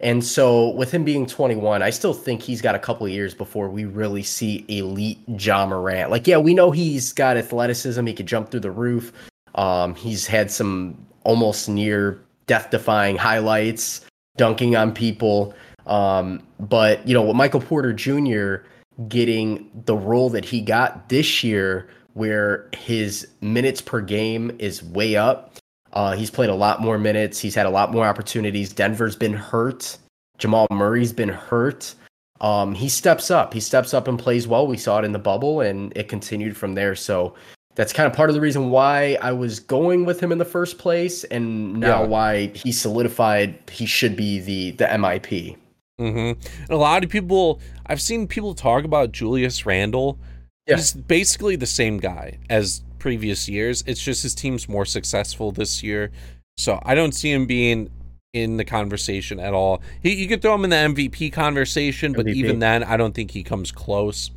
[0.00, 3.68] And so, with him being 21, I still think he's got a couple years before
[3.68, 6.10] we really see elite Ja Morant.
[6.10, 9.12] Like, yeah, we know he's got athleticism; he could jump through the roof.
[9.56, 14.06] Um, he's had some almost near death-defying highlights,
[14.40, 15.54] dunking on people.
[15.86, 18.66] Um, but you know, with Michael Porter Jr.
[19.06, 25.14] getting the role that he got this year, where his minutes per game is way
[25.14, 25.56] up,
[25.92, 27.38] uh, he's played a lot more minutes.
[27.38, 28.72] He's had a lot more opportunities.
[28.72, 29.98] Denver's been hurt.
[30.38, 31.94] Jamal Murray's been hurt.
[32.40, 33.52] Um, he steps up.
[33.52, 34.66] He steps up and plays well.
[34.66, 36.94] We saw it in the bubble, and it continued from there.
[36.94, 37.34] So
[37.80, 40.44] that's kind of part of the reason why I was going with him in the
[40.44, 42.08] first place, and now yeah.
[42.08, 45.56] why he solidified he should be the the MIP.
[45.98, 46.72] Mm-hmm.
[46.72, 50.18] a lot of people, I've seen people talk about Julius Randle.
[50.66, 50.76] Yeah.
[50.76, 53.82] He's basically the same guy as previous years.
[53.86, 56.10] It's just his team's more successful this year.
[56.58, 57.90] So I don't see him being
[58.34, 59.80] in the conversation at all.
[60.02, 63.30] He, you could throw him in the MVP conversation, but even then, I don't think
[63.30, 64.30] he comes close.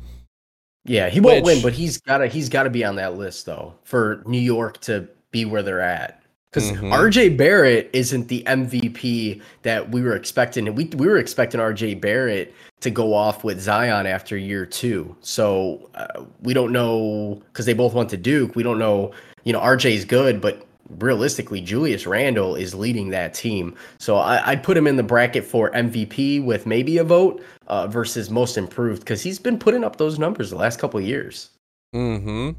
[0.84, 3.74] Yeah, he won't Which, win, but he's gotta he's gotta be on that list though
[3.84, 6.20] for New York to be where they're at.
[6.52, 6.92] because Mhm.
[6.92, 10.72] RJ Barrett isn't the MVP that we were expecting.
[10.74, 15.16] We we were expecting RJ Barrett to go off with Zion after year two.
[15.20, 18.54] So uh, we don't know because they both went to Duke.
[18.54, 19.10] We don't know.
[19.42, 23.74] You know, RJ's good, but realistically, Julius Randle is leading that team.
[23.98, 27.86] So I, I'd put him in the bracket for MVP with maybe a vote uh,
[27.86, 31.50] versus most improved because he's been putting up those numbers the last couple years.
[31.94, 32.50] Mm-hmm.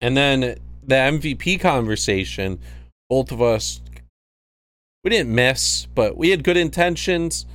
[0.00, 0.40] And then
[0.82, 2.58] the MVP conversation,
[3.08, 3.80] both of us,
[5.04, 7.46] we didn't miss, but we had good intentions.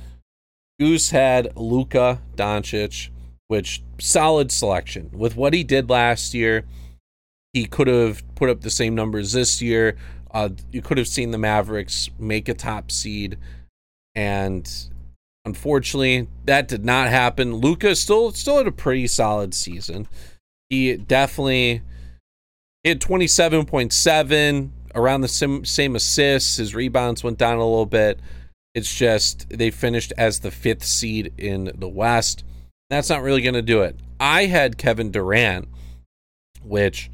[0.78, 3.08] Goose had Luka Doncic,
[3.48, 5.10] which solid selection.
[5.12, 6.64] With what he did last year,
[7.52, 9.96] he could have put up the same numbers this year.
[10.30, 13.38] Uh, you could have seen the Mavericks make a top seed,
[14.14, 14.70] and
[15.44, 17.56] unfortunately, that did not happen.
[17.56, 20.06] Luka still still had a pretty solid season.
[20.68, 21.80] He definitely
[22.84, 26.58] hit twenty seven point seven around the same same assists.
[26.58, 28.20] His rebounds went down a little bit.
[28.74, 32.44] It's just they finished as the fifth seed in the West.
[32.90, 33.96] That's not really going to do it.
[34.20, 35.68] I had Kevin Durant,
[36.62, 37.10] which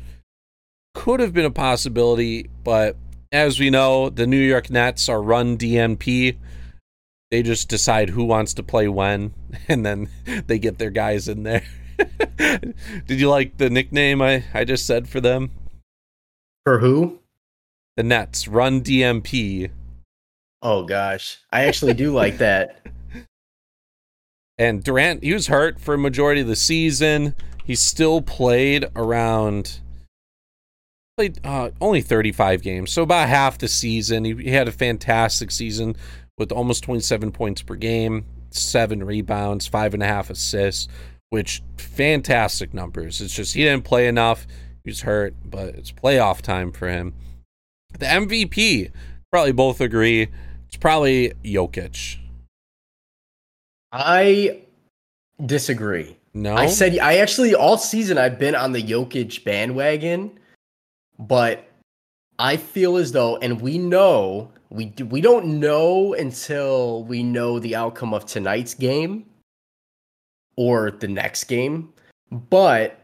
[0.95, 2.97] could have been a possibility, but
[3.31, 6.37] as we know, the New York Nets are run DNP.
[7.31, 9.35] They just decide who wants to play when,
[9.69, 10.09] and then
[10.47, 11.65] they get their guys in there.
[12.37, 15.51] Did you like the nickname I, I just said for them?
[16.65, 17.19] For who?
[17.97, 19.71] The Nets run DMP.
[20.63, 22.81] Oh gosh, I actually do like that.
[24.57, 27.35] And Durant, he was hurt for a majority of the season.
[27.65, 29.81] He still played around
[31.17, 34.25] played uh, only 35 games, so about half the season.
[34.25, 35.97] He, he had a fantastic season
[36.39, 40.89] with almost 27 points per game, seven rebounds, five and a half assists,
[41.31, 43.21] which fantastic numbers.
[43.21, 44.47] It's just he didn't play enough.
[44.83, 47.15] He was hurt, but it's playoff time for him.
[47.99, 48.91] The MVP,
[49.31, 50.29] probably both agree,
[50.67, 52.19] it's probably Jokic.
[53.93, 54.63] I
[55.45, 56.17] disagree.
[56.37, 60.37] No, I said I actually all season I've been on the Jokic bandwagon,
[61.19, 61.69] but
[62.39, 67.59] I feel as though, and we know we do, we don't know until we know
[67.61, 69.27] the outcome of tonight's game
[70.57, 71.93] or the next game,
[72.31, 73.01] but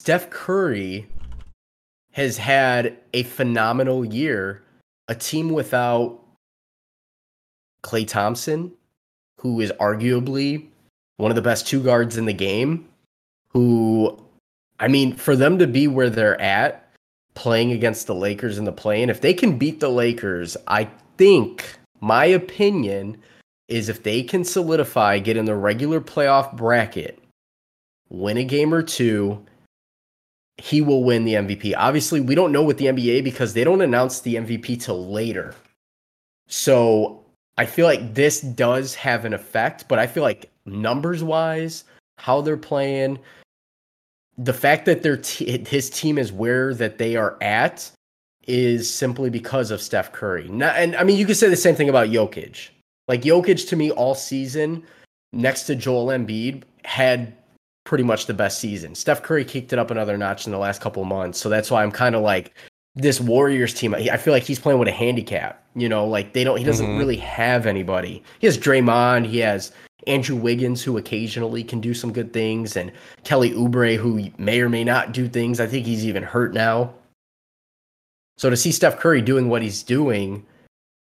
[0.00, 1.06] Steph Curry
[2.12, 4.62] has had a phenomenal year.
[5.08, 6.20] A team without
[7.82, 8.72] Klay Thompson,
[9.38, 10.68] who is arguably
[11.16, 12.88] one of the best two guards in the game,
[13.48, 14.24] who,
[14.80, 16.90] I mean, for them to be where they're at,
[17.34, 20.88] playing against the Lakers in the play, and if they can beat the Lakers, I
[21.18, 21.64] think
[22.00, 23.18] my opinion
[23.68, 27.22] is if they can solidify, get in the regular playoff bracket,
[28.08, 29.44] win a game or two,
[30.56, 31.74] he will win the MVP.
[31.76, 35.54] Obviously, we don't know with the NBA because they don't announce the MVP till later.
[36.48, 37.24] So
[37.58, 41.84] I feel like this does have an effect, but I feel like numbers wise,
[42.18, 43.18] how they're playing,
[44.38, 47.90] the fact that their t- his team is where that they are at
[48.46, 50.48] is simply because of Steph Curry.
[50.48, 52.68] Not, and I mean, you could say the same thing about Jokic.
[53.08, 54.84] Like Jokic to me all season,
[55.32, 57.34] next to Joel Embiid, had
[57.84, 58.94] pretty much the best season.
[58.94, 61.70] Steph Curry kicked it up another notch in the last couple of months, so that's
[61.70, 62.54] why I'm kind of like
[62.96, 63.94] this Warriors team.
[63.94, 65.62] I feel like he's playing with a handicap.
[65.74, 66.56] You know, like they don't.
[66.58, 66.98] He doesn't Mhm.
[66.98, 68.22] really have anybody.
[68.40, 69.26] He has Draymond.
[69.26, 69.70] He has
[70.06, 72.92] Andrew Wiggins, who occasionally can do some good things, and
[73.24, 75.60] Kelly Oubre, who may or may not do things.
[75.60, 76.94] I think he's even hurt now.
[78.38, 80.46] So to see Steph Curry doing what he's doing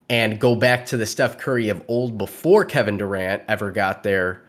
[0.09, 4.42] and go back to the Steph Curry of old before Kevin Durant ever got there,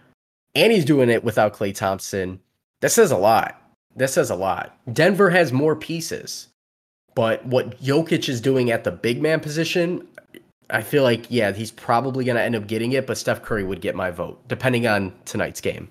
[0.56, 2.40] and he's doing it without Klay Thompson,
[2.80, 3.62] that says a lot.
[3.96, 4.78] That says a lot.
[4.94, 6.48] Denver has more pieces,
[7.16, 10.08] but what Jokic is doing at the big man position,
[10.70, 13.64] I feel like, yeah, he's probably going to end up getting it, but Steph Curry
[13.64, 15.90] would get my vote, depending on tonight's game.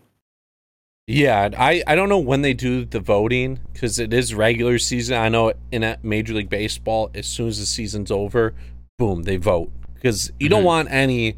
[1.06, 5.16] Yeah, I, I don't know when they do the voting because it is regular season.
[5.16, 8.54] I know in a Major League Baseball, as soon as the season's over,
[8.98, 10.66] boom, they vote because you don't Mhm.
[10.66, 11.36] want any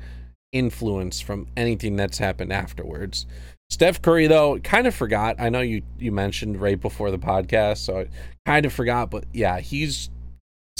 [0.52, 3.26] influence from anything that's happened afterwards.
[3.70, 5.36] Steph Curry, though, kind of forgot.
[5.38, 8.06] I know you you mentioned right before the podcast, so I
[8.44, 9.12] kind of forgot.
[9.12, 10.10] But yeah, he's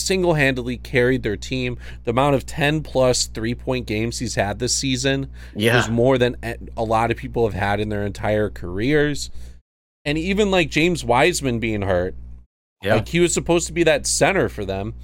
[0.00, 1.78] single handedly carried their team.
[2.04, 5.78] The amount of ten plus three point games he's had this season Yeah.
[5.80, 6.36] is more than
[6.76, 9.30] a lot of people have had in their entire careers.
[10.04, 12.14] And even like James Wiseman being hurt,
[12.82, 12.96] Yeah.
[12.96, 14.94] like he was supposed to be that center for them,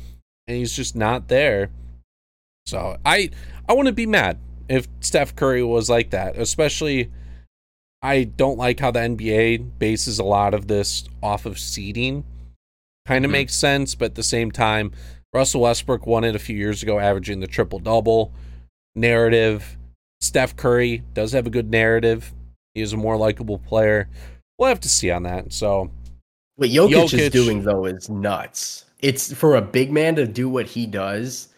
[0.49, 1.71] and he's just not there.
[2.67, 3.31] So I
[3.69, 7.11] I want to be mad if Steph Curry was like that, especially.
[8.03, 12.25] I don't like how the NBA bases a lot of this off of seeding.
[13.07, 13.33] Kind of Mhm.
[13.33, 14.93] makes sense, but at the same time,
[15.33, 18.33] Russell Westbrook won it a few years ago, averaging the triple double
[18.95, 19.77] narrative.
[20.21, 22.33] Steph Curry does have a good narrative.
[22.75, 24.09] He is a more likable player.
[24.59, 25.53] We'll have to see on that.
[25.53, 25.91] So
[26.57, 28.85] What Jokic, Jokic- is doing though is nuts.
[29.03, 31.49] It's for a big man to do what he does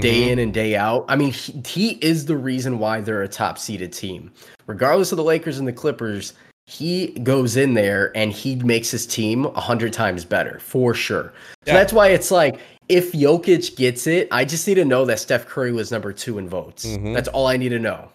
[0.00, 0.26] day mhm.
[0.28, 1.04] in and day out.
[1.08, 4.30] I mean, he, he is the reason why they're a top seeded team.
[4.68, 6.34] Regardless of the Lakers and the Clippers,
[6.72, 11.32] he goes in there and he makes his team a hundred times better for sure.
[11.66, 12.58] So that's why it's like
[12.88, 16.38] if Jokic gets it, I just need to know that Steph Curry was number two
[16.38, 16.86] in votes.
[16.86, 17.14] Mhm.
[17.14, 18.10] That's all I need to know.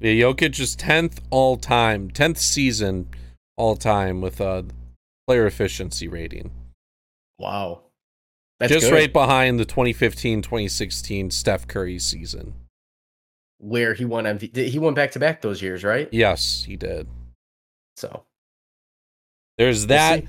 [0.00, 3.08] Yeah, Jokic is tenth all time, tenth season
[3.56, 4.64] all time with a
[5.26, 6.50] player efficiency rating.
[7.38, 7.80] Wow.
[8.60, 8.94] That's Just good.
[8.94, 12.54] right behind the 2015-2016 Steph Curry season.
[13.60, 14.68] where he won MVP.
[14.68, 16.08] He won back to back those years, right?
[16.12, 17.08] Yes, he did.
[17.98, 18.24] So
[19.56, 20.24] There's we'll that.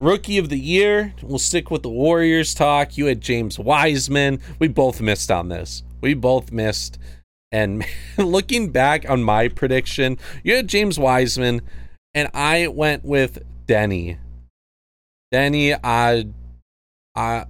[0.00, 1.14] Rookie of the year.
[1.22, 2.98] We'll stick with the Warriors talk.
[2.98, 4.40] You had James Wiseman.
[4.58, 5.84] We both missed on this.
[6.00, 6.98] We both missed.
[7.52, 7.84] And
[8.18, 11.62] looking back on my prediction, you had James Wiseman,
[12.12, 14.18] and I went with Deni.
[15.32, 16.34] Deni Ad,
[17.16, 17.46] Ad,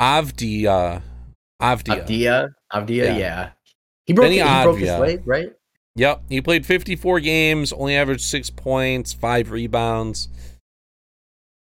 [0.00, 0.66] Avdija.
[0.66, 1.00] Uh,
[1.62, 2.04] Avdija.
[2.06, 3.18] Avdija, Avdija, Yeah.
[3.18, 3.50] yeah.
[4.06, 5.52] He broke, Benny he broke his leg, right?
[5.96, 10.28] Yep, he played 54 games, only averaged six points, five rebounds.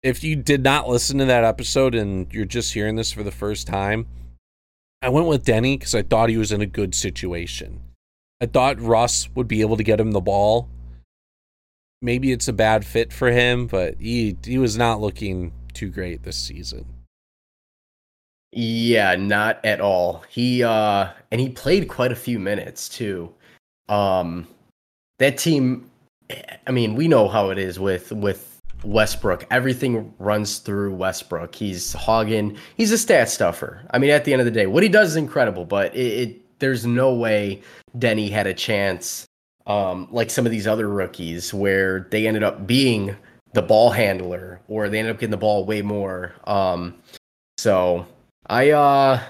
[0.04, 3.32] If you did not listen to that episode and you're just hearing this for the
[3.32, 4.08] first time,
[5.02, 7.82] I went with Deni because I thought he was in a good situation.
[8.40, 10.70] I thought Russ would be able to get him the ball.
[12.02, 16.24] Maybe it's a bad fit for him, but he he was not looking too great
[16.24, 16.86] this season.
[18.52, 20.24] Yeah, not at all.
[20.30, 23.34] He uh and he played quite a few minutes too.
[23.92, 24.48] Um
[25.20, 25.92] that team
[26.66, 29.46] I mean, we know how it is with with Westbrook.
[29.52, 31.54] Everything runs through Westbrook.
[31.54, 32.58] He's hogging.
[32.78, 33.86] He's a stat stuffer.
[33.92, 36.00] I mean, at the end of the day, what he does is incredible, but it,
[36.00, 37.62] it there's no way
[37.98, 39.26] Deni had a chance
[39.68, 43.16] um like some of these other rookies where they ended up being
[43.54, 46.34] the ball handler or they ended up getting the ball way more.
[46.46, 46.96] Um
[47.58, 48.08] so
[48.48, 49.22] I uh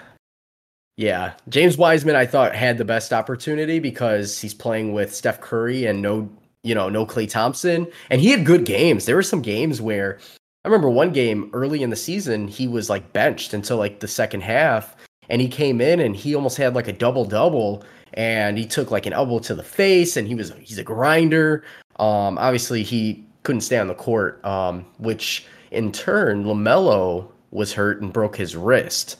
[1.01, 5.87] yeah, James Wiseman I thought had the best opportunity because he's playing with Steph Curry
[5.87, 6.29] and no,
[6.61, 9.05] you know, no Klay Thompson and he had good games.
[9.05, 10.19] There were some games where
[10.63, 14.07] I remember one game early in the season he was like benched until like the
[14.07, 14.95] second half
[15.27, 17.83] and he came in and he almost had like a double double
[18.13, 21.63] and he took like an elbow to the face and he was he's a grinder.
[21.95, 28.03] Um obviously he couldn't stay on the court um which in turn LaMelo was hurt
[28.03, 29.17] and broke his wrist.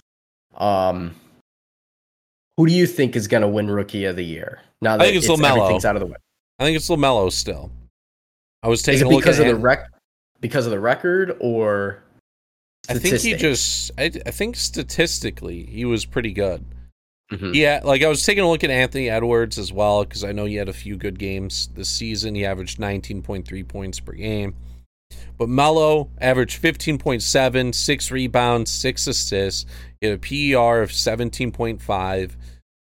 [0.57, 1.15] Um,
[2.57, 4.59] who do you think is going to win Rookie of the Year?
[4.81, 5.57] Now that think it's LaMelo.
[5.57, 6.15] everything's out of the way.
[6.59, 7.71] I think it's Lamelo still.
[8.63, 9.89] I was Is taking it a look because at of the rec?
[10.39, 12.03] Because of the record, or
[12.89, 13.91] I think he just.
[13.97, 16.65] I, I think statistically he was pretty good.
[17.31, 17.55] Mhm.
[17.55, 20.45] Yeah, like I was taking a look at Anthony Edwards as well because I know
[20.45, 22.35] he had a few good games this season.
[22.35, 24.53] He averaged 19.3 points per game.
[25.37, 29.65] But Mello averaged 15.7, six rebounds, six assists.
[29.99, 32.31] He had a PER of 17.5,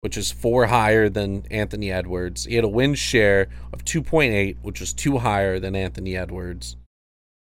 [0.01, 2.45] which is four higher than Anthony Edwards.
[2.45, 6.77] He had a win share of 2.8, which was two higher than Anthony Edwards.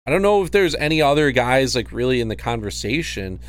[0.06, 3.40] I don't know if there's any other guys like really in the conversation.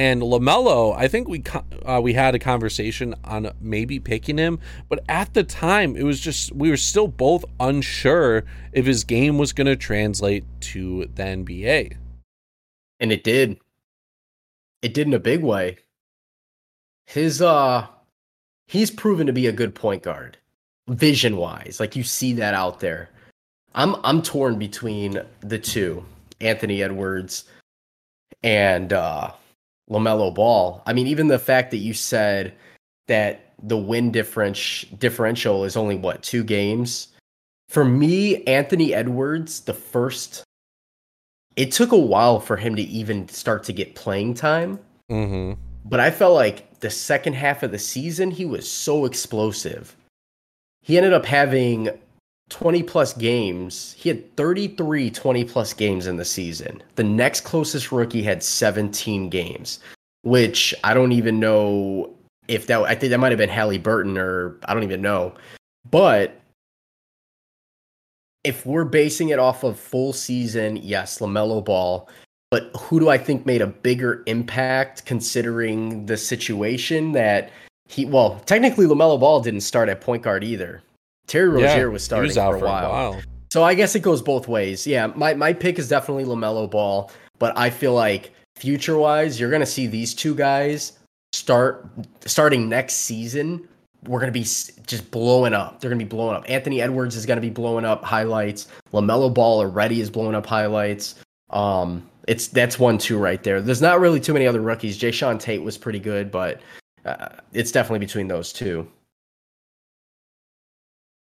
[0.00, 1.42] And Lamelo, I think we
[1.84, 4.58] uh, we had a conversation on maybe picking him,
[4.88, 9.36] but at the time it was just we were still both unsure if his game
[9.36, 11.98] was going to translate to the NBA.
[12.98, 13.58] and it did.
[14.80, 15.76] It did in a big way.
[17.04, 17.86] His uh,
[18.68, 20.38] he's proven to be a good point guard,
[20.88, 21.76] vision wise.
[21.78, 23.10] Like you see that out there.
[23.74, 26.02] I'm I'm torn between the two,
[26.40, 27.44] Anthony Edwards
[28.42, 29.32] and uh
[29.90, 30.82] LaMelo Ball.
[30.86, 32.54] I mean, even the fact that you said
[33.08, 37.08] that the win difference differential is only what, two games?
[37.68, 40.44] For me, Anthony Edwards, the first
[41.56, 44.78] it took a while for him to even start to get playing time,
[45.10, 45.60] Mm-hmm.
[45.84, 49.96] but I felt like the second half of the season he was so explosive.
[50.82, 51.90] He ended up having
[52.50, 53.94] 20 plus games.
[53.96, 56.82] He had 33 20 plus games in the season.
[56.96, 59.80] The next closest rookie had 17 games,
[60.22, 62.12] which I don't even know
[62.48, 65.34] if that I think that might have been Haliburton or I don't even know.
[65.88, 66.40] But
[68.44, 72.08] if we're basing it off of full season, yes, LaMelo Ball,
[72.50, 77.50] but who do I think made a bigger impact considering the situation that
[77.88, 80.82] he well, technically LaMelo Ball didn't start at point guard either.
[81.30, 82.90] Terry Rozier was he starting was out for a while.
[82.90, 83.22] while.
[83.52, 84.84] So I guess it goes both ways.
[84.86, 89.50] Yeah, my, my pick is definitely LaMelo Ball, but I feel like future wise, you're
[89.50, 90.98] gonna see these two guys
[91.32, 91.88] start
[92.26, 93.68] starting next season.
[94.06, 95.80] We're gonna be just blowing up.
[95.80, 96.44] They're gonna be blowing up.
[96.48, 98.66] Anthony Edwards is gonna be blowing up highlights.
[98.92, 101.14] Lamelo Ball already is blowing up highlights.
[101.50, 103.60] Um, it's that's one two right there.
[103.60, 104.98] There's not really too many other rookies.
[104.98, 106.60] Jae'Sean Tate was pretty good, but
[107.04, 108.88] uh, it's definitely between those two.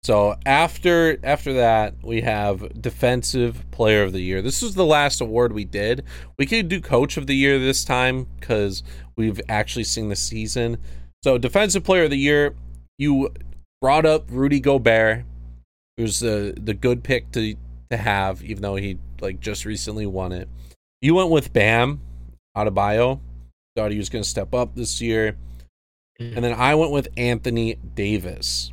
[0.05, 4.43] So after after that, we have defensive player of the year.
[4.43, 6.05] This is the last award we did.
[6.39, 8.83] We could do coach of the year this time because
[9.17, 10.79] we've actually seen the season.
[11.23, 12.57] So defensive player of the year,
[12.99, 13.33] you
[13.81, 15.25] brought up Rudy Gobert,
[15.97, 17.55] who's the the good pick to
[17.93, 20.49] to have, even though he like just recently won it.
[21.01, 22.01] You went with Bam
[22.57, 23.21] Adebayo.
[23.77, 25.37] Thought he was going to step up this year,
[26.19, 28.71] and then I went with Anthony Davis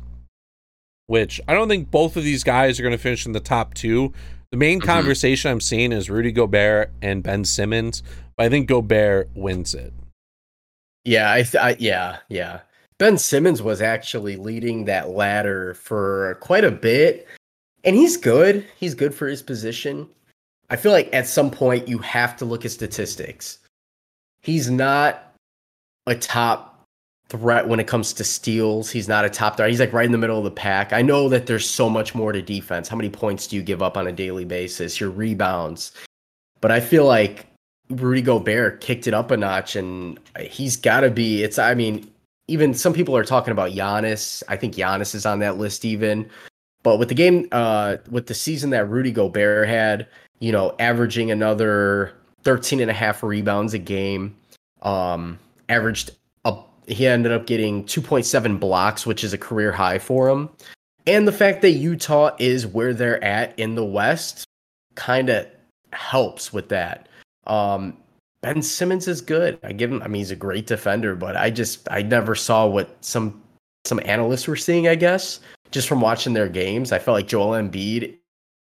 [1.10, 3.74] which I don't think both of these guys are going to finish in the top
[3.74, 4.12] two.
[4.52, 4.86] The main mm-hmm.
[4.86, 8.04] conversation I'm seeing is Rudy Gobert and Ben Simmons,
[8.36, 9.92] but I think Gobert wins it.
[11.04, 12.60] Yeah, I, th- I yeah, yeah.
[12.98, 17.26] Ben Simmons was actually leading that ladder for quite a bit,
[17.82, 18.64] and he's good.
[18.78, 20.08] He's good for his position.
[20.68, 23.58] I feel like at some point you have to look at statistics.
[24.42, 25.34] He's not
[26.06, 26.69] a top
[27.30, 28.90] threat when it comes to steals.
[28.90, 29.70] He's not a top dart.
[29.70, 30.92] He's like right in the middle of the pack.
[30.92, 32.88] I know that there's so much more to defense.
[32.88, 35.00] How many points do you give up on a daily basis?
[35.00, 35.92] Your rebounds.
[36.60, 37.46] But I feel like
[37.88, 42.10] Rudy Gobert kicked it up a notch and he's got to be it's I mean
[42.48, 44.42] even some people are talking about Giannis.
[44.48, 46.28] I think Giannis is on that list even.
[46.82, 50.08] But with the game uh with the season that Rudy Gobert had,
[50.40, 52.12] you know, averaging another
[52.42, 54.36] 13 and a half rebounds a game,
[54.82, 56.10] um averaged
[56.90, 60.50] he ended up getting 2.7 blocks, which is a career high for him.
[61.06, 64.44] And the fact that Utah is where they're at in the West
[64.96, 65.46] kind of
[65.92, 67.08] helps with that.
[67.46, 67.96] Um,
[68.42, 69.58] ben Simmons is good.
[69.62, 70.02] I give him.
[70.02, 73.42] I mean, he's a great defender, but I just I never saw what some
[73.84, 74.88] some analysts were seeing.
[74.88, 78.16] I guess just from watching their games, I felt like Joel Embiid,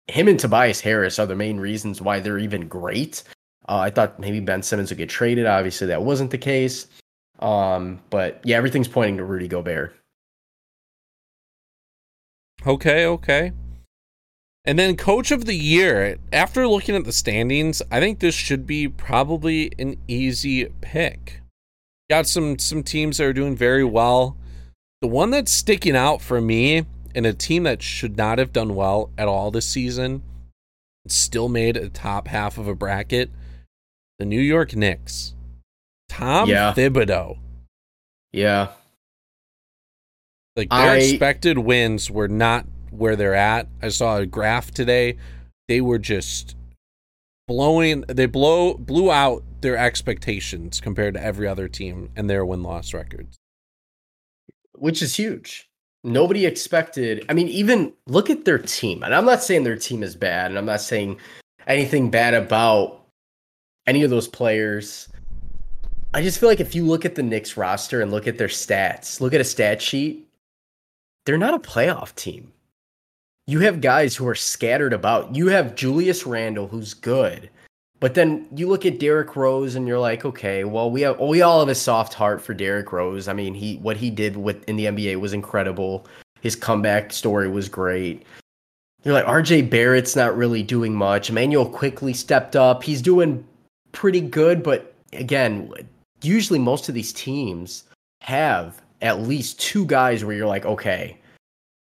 [0.07, 3.24] him and Tobias Harris are the main reasons why they're even great.
[3.68, 5.45] Uh, I thought maybe Ben Simmons would get traded.
[5.45, 6.88] Obviously, that wasn't the case.
[7.42, 9.96] Um, but yeah, everything's pointing to Rudy Gobert.
[12.66, 13.54] Okay, okay.
[14.64, 18.68] And then coach of the year, after looking at the standings, I think this should
[18.68, 21.42] be probably an easy pick.
[22.12, 24.38] Got some some teams that are doing very well.
[25.02, 26.86] The one that's sticking out for me
[27.16, 30.22] and a team that should not have done well at all this season,
[31.08, 33.32] still made a top half of a bracket,
[34.20, 35.34] the New York Knicks.
[36.12, 36.74] Tom yeah.
[36.74, 37.38] Thibodeau.
[38.34, 38.68] Yeah.
[40.57, 43.70] Like their I, expected wins were not where they're at.
[43.82, 45.18] I saw a graph today.
[45.70, 46.57] They were just
[47.47, 52.62] blowing they blow blew out their expectations compared to every other team and their win
[52.62, 53.38] loss records.
[54.74, 55.70] Which is huge.
[56.03, 57.26] Nobody expected.
[57.30, 59.03] I mean, even look at their team.
[59.03, 61.20] And I'm not saying their team is bad, and I'm not saying
[61.68, 63.05] anything bad about
[63.88, 65.07] any of those players.
[66.14, 68.49] I just feel like if you look at the Knicks roster and look at their
[68.49, 70.28] stats, look at a stat sheet,
[71.26, 72.51] they're not a playoff team.
[73.47, 75.36] You have guys who are scattered about.
[75.36, 77.49] You have Julius Randle, who's good,
[78.01, 81.41] but then you look at Derrick Rose and you're like, okay, well, we have we
[81.41, 83.28] all have a soft heart for Derrick Rose.
[83.28, 86.05] I mean, he what he did with in the NBA was incredible.
[86.41, 88.24] His comeback story was great.
[89.03, 91.30] You're like RJ Barrett's not really doing much.
[91.30, 92.84] Immanuel Quickley stepped up.
[92.84, 93.45] He's doing
[93.91, 95.72] pretty good, but again,
[96.24, 97.84] usually most of these teams
[98.22, 101.18] have at least two guys where you're like, okay,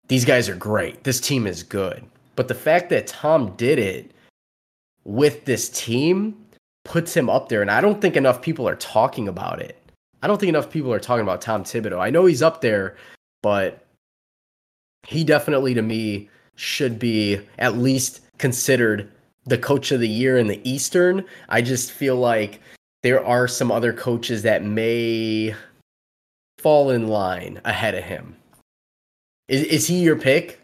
[0.09, 1.05] these guys are great.
[1.05, 2.05] This team is good.
[2.37, 4.11] But the fact that Tom did it
[5.05, 6.37] with this team
[6.85, 7.63] puts him up there.
[7.63, 9.79] And I don't think enough people are talking about it.
[10.23, 12.01] I don't think enough people are talking about Tom Thibodeau.
[12.01, 12.97] I know he's up there,
[13.43, 13.85] but
[15.07, 19.11] he definitely, to me, should be at least considered
[19.45, 21.25] the coach of the year in the Eastern.
[21.49, 22.61] I just feel like
[23.03, 25.55] there are some other coaches that may
[26.59, 28.37] fall in line ahead of him.
[29.49, 30.61] Is is he your pick?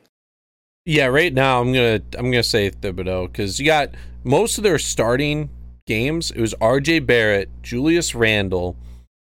[0.86, 3.90] Yeah, right now I'm gonna I'm gonna say Thibodeau because you got
[4.24, 5.50] most of their starting
[5.86, 6.30] games.
[6.30, 7.00] It was R.J.
[7.00, 8.76] Barrett, Julius Randle,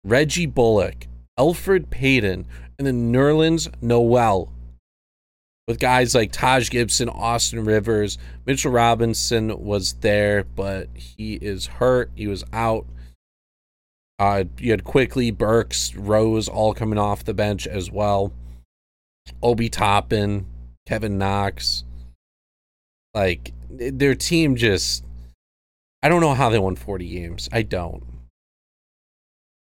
[0.05, 1.07] Reggie Bullock,
[1.39, 2.47] Elfrid Payton,
[2.79, 4.52] and then Nerlens Noel.
[5.69, 12.11] With guys like Taj Gibson, Austin Rivers, Mitchell Robinson was there, but he is hurt.
[12.17, 12.87] He was out.
[14.19, 18.33] Uh, you had Quickley Burks, Rose all coming off the bench as well.
[19.43, 20.47] Obi Toppin,
[20.87, 21.85] Kevin Knox.
[23.15, 25.05] Like their team just
[26.03, 27.49] I don't know how they won 40 games.
[27.53, 28.03] I don't.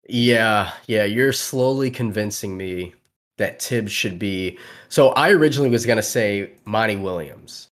[0.08, 2.94] Yeah, yeah, you're slowly convincing me
[3.40, 4.58] that Thibs should be.
[4.88, 7.68] So I originally was going to say Monty Williams,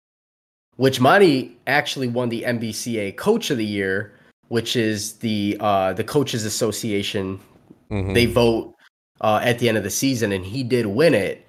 [0.78, 4.14] which Monty actually won the NBCA Coach of the Year,
[4.50, 7.40] which is the uh, the coaches association.
[7.92, 8.14] Mhm.
[8.14, 8.74] They vote
[9.22, 11.46] uh, at the end of the season, and he did win it,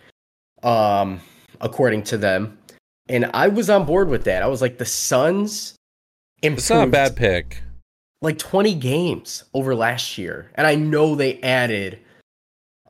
[0.63, 1.21] um,
[1.61, 2.57] according to them.
[3.09, 4.43] And I was on board with that.
[4.43, 5.75] I was like, the Suns.
[6.43, 7.63] it's not a bad pick.
[8.23, 10.51] like 20 games over last year.
[10.55, 11.99] And I know they added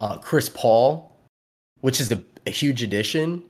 [0.01, 1.14] uh, Chris Paul,
[1.85, 3.43] which is a, a huge addition,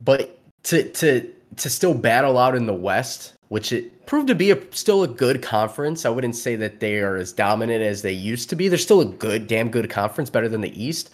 [0.00, 4.52] but to to to still battle out in the West, which it proved to be
[4.52, 6.06] a, still a good conference.
[6.06, 8.68] I wouldn't say that they are as dominant as they used to be.
[8.68, 11.10] They're still a good, damn good conference, better than the East.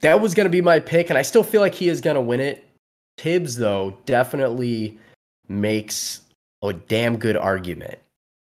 [0.00, 2.16] That was going to be my pick, and I still feel like he is going
[2.16, 2.66] to win it.
[3.16, 4.98] Thibs, though, definitely
[5.48, 6.22] makes
[6.62, 8.00] a damn good argument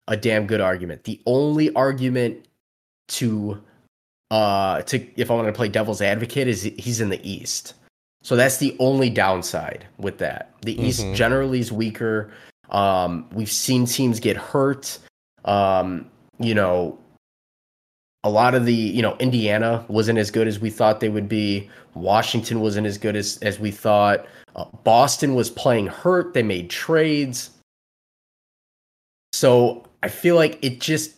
[0.09, 1.05] a damn good argument.
[1.05, 2.47] The only argument
[3.09, 3.61] to
[4.33, 7.75] uh to if I want to play devil's advocate is he's in the East.
[8.25, 10.55] So that's the only downside with that.
[10.63, 11.15] The East Mhm.
[11.15, 12.33] generally is weaker.
[12.71, 14.99] Um we've seen teams get hurt.
[15.45, 16.07] Um
[16.39, 16.99] you know
[18.25, 21.29] a lot of the, you know, Indiana wasn't as good as we thought they would
[21.29, 21.69] be.
[21.95, 24.25] Washington wasn't as good as as we thought.
[24.57, 26.33] Uh, Boston was playing hurt.
[26.33, 27.51] They made trades.
[29.33, 31.17] So I feel like it just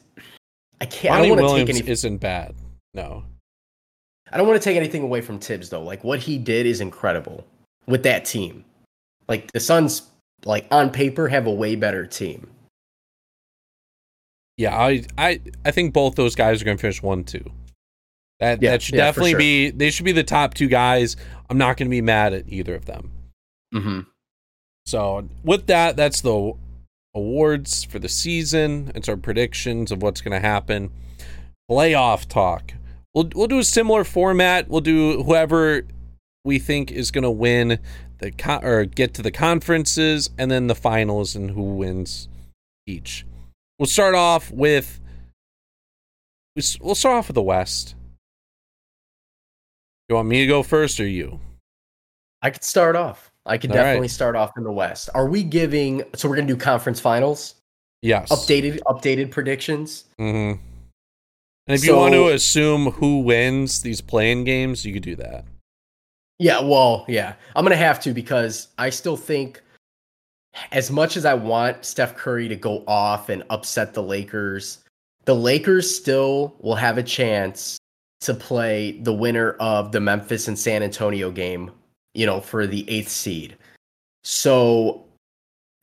[0.81, 1.15] I can't.
[1.15, 1.91] I don't want to take any.
[1.91, 2.55] isn't bad.
[2.95, 3.25] No.
[4.33, 5.83] I don't want to take anything away from Thibs though.
[5.83, 7.47] Like what he did is incredible
[7.87, 8.65] with that team.
[9.29, 10.03] Like the Suns,
[10.45, 12.49] like on paper, have a way better team.
[14.57, 17.45] Yeah, I I I think both those guys are going to finish one two.
[18.41, 19.39] That Yeah, that should yeah, definitely sure.
[19.39, 21.17] be they should be the top two guys.
[21.51, 23.11] I'm not going to be mad at either of them.
[23.75, 24.01] Mm-hmm.
[24.87, 26.53] So with that, that's the
[27.15, 28.93] awards for the season.
[28.95, 30.91] It's our predictions of what's going to happen.
[31.71, 32.75] Playoff talk.
[33.15, 34.69] We'll we'll do a similar format.
[34.69, 35.83] We'll do whoever
[36.45, 37.79] we think is going to win
[38.19, 42.29] the con- or get to the conferences, and then the finals and who wins
[42.87, 43.25] each.
[43.79, 45.01] We'll start off with
[46.81, 47.95] we'll start off with the West.
[50.09, 51.41] You want me to go first or you?
[52.43, 53.33] I could start off.
[53.47, 53.83] I could All right.
[53.85, 55.09] definitely start off in the West.
[55.15, 56.03] Are we giving?
[56.15, 57.55] So we're gonna do conference finals,
[58.03, 58.31] Yes.
[58.31, 60.05] updated updated predictions.
[60.21, 60.61] Mm-hmm.
[61.67, 65.45] And if you want to assume who wins these playing games, you could do that.
[66.39, 67.35] Yeah, well, yeah.
[67.55, 69.63] I'm gonna have to because I still think
[70.73, 74.85] as much as I want Steph Curry to go off and upset the Lakers,
[75.25, 77.79] the Lakers still will have a chance
[78.21, 81.71] to play the winner of the Memphis and San Antonio game,
[82.15, 83.57] you know, for the eighth seed.
[84.23, 85.05] So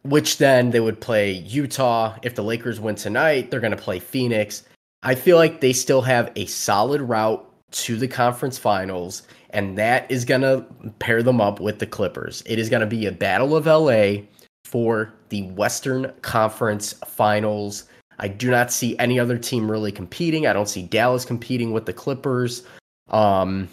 [0.04, 2.18] which then they would play Utah.
[2.24, 4.64] If the Lakers win tonight, they're gonna play Phoenix.
[5.04, 10.10] I feel like they still have a solid route to the conference finals, and that
[10.12, 10.66] is going to
[11.00, 12.44] pair them up with the Clippers.
[12.46, 14.24] It is going to be a battle of LA
[14.66, 17.86] for the Western Conference finals.
[18.20, 20.46] I do not see any other team really competing.
[20.46, 22.64] I don't see Dallas competing with the Clippers.
[23.10, 23.68] Um,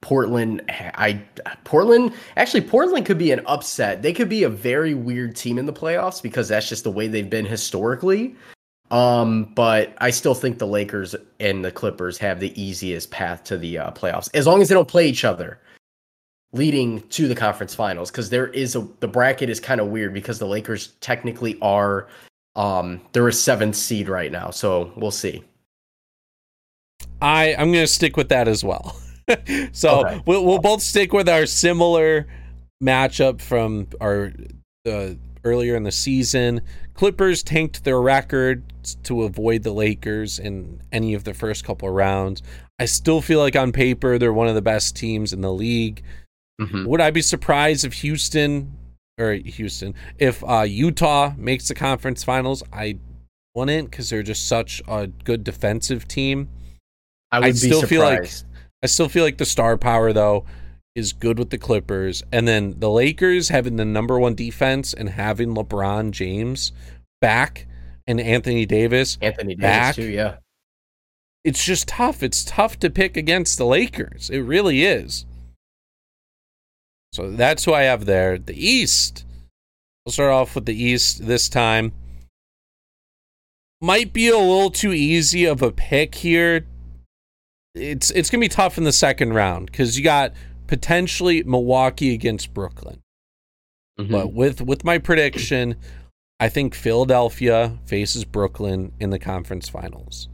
[0.00, 1.22] Portland, I
[1.64, 4.02] Portland actually Portland could be an upset.
[4.02, 7.08] They could be a very weird team in the playoffs because that's just the way
[7.08, 8.34] they've been historically.
[8.94, 13.58] Um, but I still think the Lakers and the Clippers have the easiest path to
[13.58, 15.58] the uh, playoffs as long as they don't play each other
[16.52, 20.14] leading to the conference finals because there is a the bracket is kind of weird
[20.14, 22.06] because the Lakers technically are
[22.54, 25.42] um they're a seventh seed right now, so we'll see.
[27.20, 28.96] I I'm going to stick with that as well.
[29.72, 30.22] so Okay.
[30.24, 32.28] we'll we'll both stick with our similar
[32.80, 34.32] matchup from our
[34.86, 36.60] uh, earlier in the season.
[36.94, 38.62] Clippers tanked their record
[39.04, 42.42] to avoid the Lakers in any of the first couple of rounds.
[42.78, 46.02] I still feel like on paper they're one of the best teams in the league.
[46.60, 46.86] Mhm.
[46.86, 48.76] Would I be surprised if Houston
[49.18, 52.62] or Houston if uh, Utah makes the conference finals?
[52.72, 52.98] I
[53.54, 56.48] wouldn't because they're just such a good defensive team.
[57.32, 58.46] I would I be still feel like- surprised.
[58.82, 60.44] I still feel like the star power though
[60.94, 65.10] is good with the Clippers, and then the Lakers having the number one defense and
[65.10, 66.72] having LeBron James
[67.20, 67.66] back
[68.06, 69.18] and Anthony Davis.
[69.20, 69.94] Anthony Davis back.
[69.96, 70.36] too, yeah.
[71.42, 72.22] It's just tough.
[72.22, 74.30] It's tough to pick against the Lakers.
[74.30, 75.26] It really is.
[77.12, 78.38] So that's who I have there.
[78.38, 79.24] The East.
[80.04, 81.92] We'll start off with the East this time.
[83.80, 86.66] Might be a little too easy of a pick here.
[87.74, 90.32] It's it's gonna be tough in the second round because you got
[90.66, 93.00] potentially Milwaukee against Brooklyn.
[93.98, 94.10] Mhm.
[94.10, 95.76] But with with my prediction,
[96.40, 100.28] I think Philadelphia faces Brooklyn in the conference finals.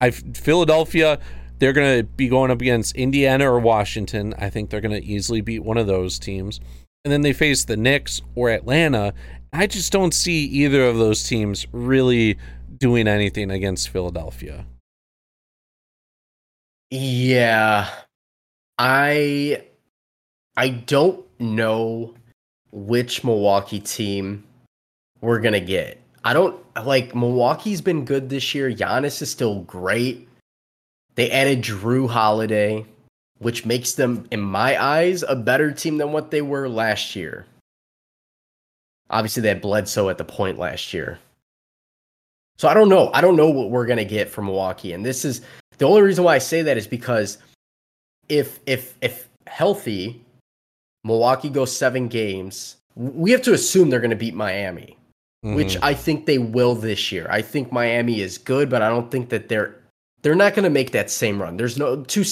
[0.00, 1.20] I Philadelphia,
[1.58, 4.34] they're going to be going up against Indiana or Washington.
[4.38, 6.60] I think they're going to easily beat one of those teams.
[7.04, 9.14] And then they face the Knicks or Atlanta.
[9.52, 12.36] I just don't see either of those teams really
[12.76, 14.66] doing anything against Philadelphia.
[16.90, 17.88] Yeah.
[18.78, 19.64] I
[20.56, 22.14] I don't know
[22.70, 24.44] which Milwaukee team
[25.20, 26.00] we're gonna get.
[26.24, 28.70] I don't like Milwaukee's been good this year.
[28.72, 30.28] Giannis is still great.
[31.16, 32.84] They added Jrue Holiday,
[33.38, 37.46] which makes them, in my eyes, a better team than what they were last year.
[39.10, 41.18] Obviously, they had Bledsoe at the point last year.
[42.56, 43.10] So I don't know.
[43.12, 44.92] I don't know what we're gonna get from Milwaukee.
[44.92, 45.42] And this is
[45.78, 47.38] the only reason why I say that is because
[48.28, 50.24] if if if healthy,
[51.04, 54.96] Milwaukee goes seven games, we have to assume they're gonna beat Miami
[55.44, 55.54] mm-hmm.
[55.54, 57.26] which I think they will this year.
[57.30, 59.76] I think Miami is good, but I don't think that they're
[60.22, 61.58] they're not going to make that same run.
[61.58, 62.24] There's no two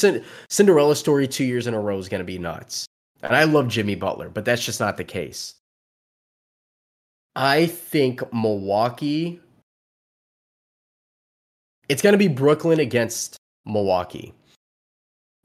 [0.48, 2.86] Cinderella story two years in a row is going to be nuts.
[3.22, 5.54] And I love Jimmy Butler, but that's just not the case.
[7.36, 9.40] I think Milwaukee.
[11.88, 14.32] It's going to be Brooklyn against Milwaukee.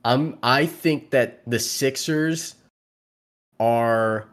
[0.06, 2.56] Um, I think that the Sixers
[3.60, 4.28] are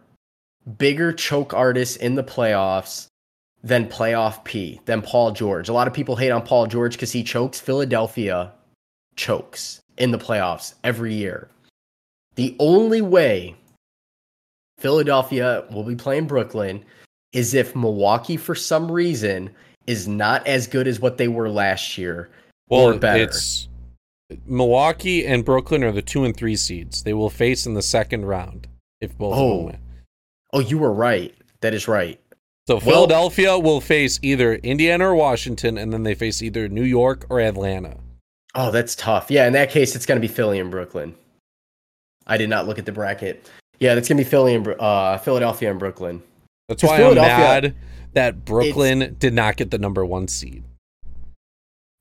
[0.79, 3.09] bigger choke artists in the playoffs
[3.62, 5.68] than playoff P, than Paul George.
[5.68, 7.59] A lot of people hate on Paul George because he chokes.
[7.59, 8.53] Philadelphia
[9.16, 11.49] chokes in the playoffs every year.
[12.35, 13.57] The only way
[14.79, 16.85] Philadelphia will be playing Brooklyn
[17.33, 19.51] is if Milwaukee, for some reason,
[19.87, 22.31] is not as good as what they were last year.
[22.68, 23.25] Well, or better.
[23.25, 23.68] it's
[24.47, 27.03] Milwaukee and Brooklyn are the two and three seeds.
[27.03, 28.68] They will face in the second round
[29.05, 29.64] if both oh.
[29.66, 29.78] win.
[30.52, 31.34] Oh, you were right.
[31.61, 32.20] That is right.
[32.66, 36.84] So Philadelphia well, will face either Indiana or Washington, and then they face either New
[36.84, 37.98] York or Atlanta.
[38.55, 39.30] Oh, that's tough.
[39.30, 41.14] Yeah, in that case, it's going to be Philly and Brooklyn.
[42.26, 43.50] I did not look at the bracket.
[43.80, 46.22] Yeah, that's going to be Philly and uh, Philadelphia and Brooklyn.
[46.68, 47.74] That's why I'm mad
[48.14, 50.64] that Brooklyn did not get the number one seed.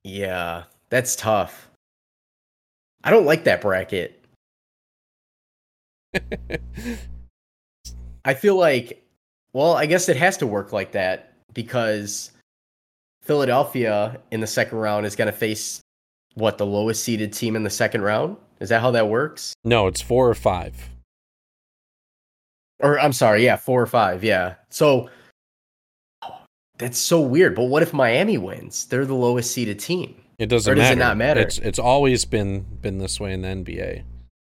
[0.04, 1.70] Yeah, that's tough.
[3.04, 4.23] I don't like that bracket.
[8.26, 9.03] I feel like
[9.53, 12.32] well, I guess it has to work like that because
[13.22, 15.82] Philadelphia in the second round is going to face
[16.34, 18.36] what the lowest seeded team in the second round.
[18.59, 19.53] Is that how that works?
[19.64, 20.89] No, it's four or five.
[22.80, 24.55] Or I'm sorry, yeah, four or five, yeah.
[24.70, 25.09] So
[26.78, 27.55] that's so weird.
[27.55, 28.86] But what if Miami wins?
[28.86, 30.16] They're the lowest seeded team.
[30.39, 30.93] It doesn't or does matter.
[30.93, 31.41] it not matter?
[31.41, 34.03] It's it's always been been this way in the NBA.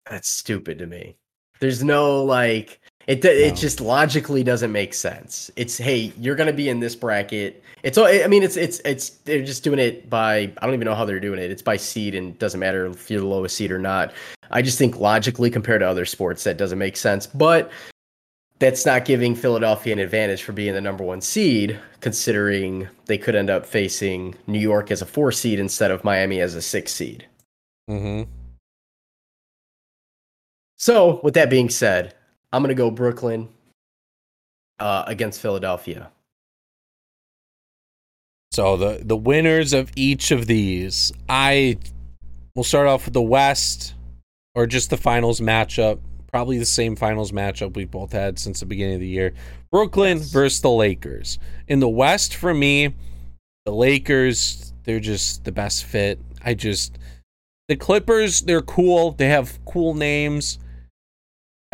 [0.10, 1.18] That's stupid to me.
[1.64, 3.30] There's no like it no.
[3.30, 5.50] it just logically doesn't make sense.
[5.56, 7.64] It's hey, you're gonna be in this bracket.
[7.84, 8.06] It's all.
[8.06, 11.06] I mean it's it's it's they're just doing it by I don't even know how
[11.06, 11.52] they're doing it.
[11.52, 14.12] It's by seed and doesn't matter if you're the lowest seed or not.
[14.52, 17.28] I just think logically compared to other sports that doesn't make sense.
[17.28, 17.72] But
[18.60, 23.36] that's not giving Philadelphia an advantage for being the number one seed, considering they could
[23.36, 26.92] end up facing New York as a four seed instead of Miami as a six
[26.92, 27.26] seed.
[27.90, 28.30] Mm-hmm.
[30.78, 32.16] So, with that being said,
[32.52, 33.50] I'm going to go Brooklyn
[34.80, 36.12] uh, against Philadelphia.
[38.52, 41.78] So the the winners of each of these, I
[42.54, 43.96] will start off with the West
[44.54, 46.00] or just the finals matchup.
[46.32, 49.34] Probably the same finals matchup we've both had since the beginning of the year.
[49.72, 50.32] Brooklyn yes.
[50.32, 51.40] versus the Lakers.
[51.68, 52.94] In the West, for me,
[53.66, 56.20] the Lakers, they're just the best fit.
[56.44, 57.00] I just
[57.70, 59.14] the Clippers, they're cool.
[59.14, 60.60] They have cool names.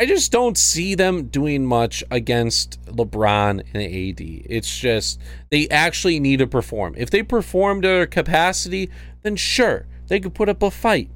[0.00, 4.20] I just don't see them doing much against LeBron and AD.
[4.50, 5.20] It's just
[5.50, 6.94] they actually need to perform.
[6.96, 8.88] If they perform to their capacity,
[9.20, 11.10] then sure, they could put up a fight.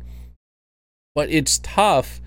[1.14, 2.20] But it's tough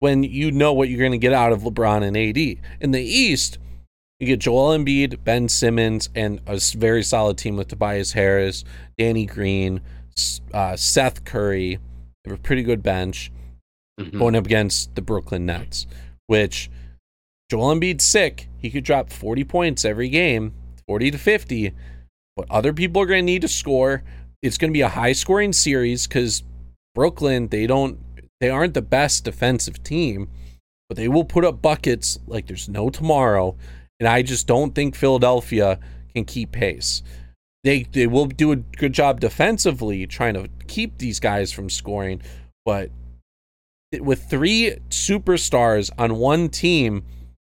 [0.00, 2.62] when you know what you're going to get out of LeBron and AD.
[2.82, 3.56] In the East,
[4.20, 8.62] you get Joel Embiid, Ben Simmons, and a very solid team with Tobias Harris,
[8.98, 9.80] Danny Green,
[10.52, 11.78] uh, Seth Curry.
[12.24, 13.32] They have a pretty good bench
[13.98, 14.18] mm-hmm.
[14.18, 15.86] going up against the Brooklyn Nets,
[16.26, 16.70] which
[17.50, 18.48] Joel Embiid's sick.
[18.58, 20.54] He could drop 40 points every game,
[20.86, 21.72] 40 to 50,
[22.36, 24.02] but other people are going to need to score.
[24.42, 26.42] It's going to be a high scoring series because
[26.94, 27.98] Brooklyn, they don't,
[28.40, 30.28] they aren't the best defensive team,
[30.88, 33.56] but they will put up buckets like there's no tomorrow.
[34.00, 35.78] And I just don't think Philadelphia
[36.14, 37.02] can keep pace.
[37.64, 42.22] They they will do a good job defensively trying to keep these guys from scoring,
[42.64, 42.90] but
[43.92, 47.04] with three superstars on one team,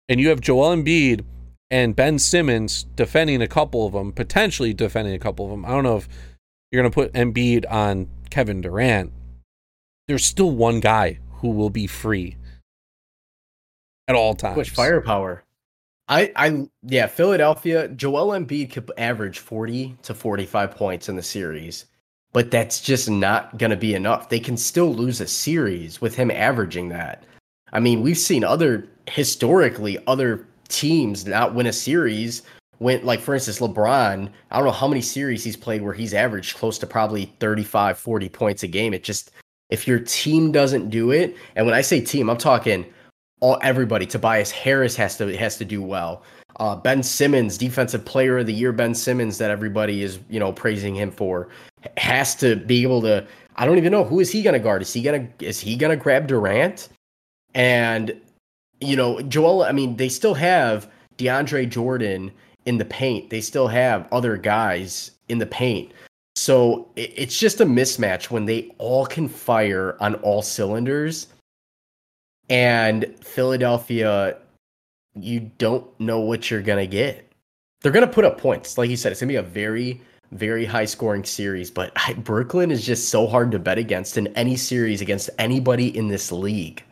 [0.08, 1.26] and you have Joel Embiid
[1.70, 5.66] and Ben Simmons defending a couple of them, potentially defending a couple of them.
[5.66, 6.08] I don't know if
[6.72, 9.12] you're going to put Embiid on Kevin Durant.
[10.08, 12.38] There's still one guy who will be free
[14.08, 14.58] at all times.
[14.58, 15.44] Which firepower?
[16.08, 17.88] I, I, yeah, Philadelphia.
[17.88, 21.86] Joel Embiid could average 40 to 45 points in the series,
[22.34, 24.30] but that's just not going to be enough.
[24.30, 27.24] They can still lose a series with him averaging that.
[27.74, 32.44] I mean, we've seen other historically other teams not win a series
[32.78, 36.14] when like for instance LeBron, I don't know how many series he's played where he's
[36.14, 38.94] averaged close to probably 35 40 points a game.
[38.94, 39.32] It just
[39.70, 42.86] if your team doesn't do it, and when I say team, I'm talking
[43.40, 44.06] all everybody.
[44.06, 46.24] Tobias Harris has to has to do well.
[46.60, 50.52] Uh, ben Simmons, defensive player of the year, Ben Simmons, that everybody is you know
[50.52, 51.50] praising him for,
[51.98, 53.26] has to be able to.
[53.56, 54.82] I don't even know who is he going to guard.
[54.82, 56.90] Is he going to is he going to grab Durant?
[57.54, 58.20] And
[58.80, 59.64] you know, Joel.
[59.64, 62.32] I mean, they still have DeAndre Jordan
[62.66, 63.30] in the paint.
[63.30, 65.92] They still have other guys in the paint.
[66.36, 71.28] So it's just a mismatch when they all can fire on all cylinders
[72.52, 74.38] and Philadelphia,
[75.16, 77.32] you don't know what you're gonna get.
[77.82, 79.14] They're gonna put up points, like you said.
[79.14, 80.02] It's gonna be a very,
[80.32, 81.72] very high scoring series.
[81.72, 85.96] But I, Brooklyn is just so hard to bet against in any series against anybody
[85.96, 86.84] in this league.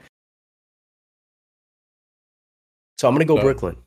[2.97, 3.77] So I'm gonna go so, Brooklyn,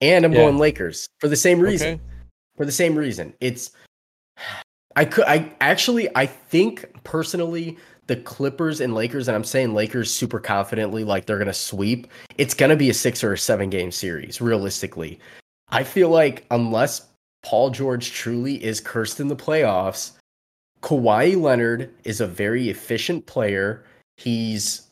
[0.00, 0.40] and I'm yeah.
[0.40, 1.94] going Lakers for the same reason.
[1.94, 2.00] Okay.
[2.56, 3.70] For the same reason, it's
[4.96, 10.12] I could I actually I think personally the Clippers and Lakers, and I'm saying Lakers
[10.12, 12.06] super confidently, like they're going to sweep,
[12.38, 15.18] it's going to be a six or a seven game series, realistically.
[15.70, 17.08] I feel like unless
[17.46, 20.10] Paul George truly is cursed in the playoffs,
[20.82, 23.84] Kawhi Leonard is a very efficient player.
[24.16, 24.88] He's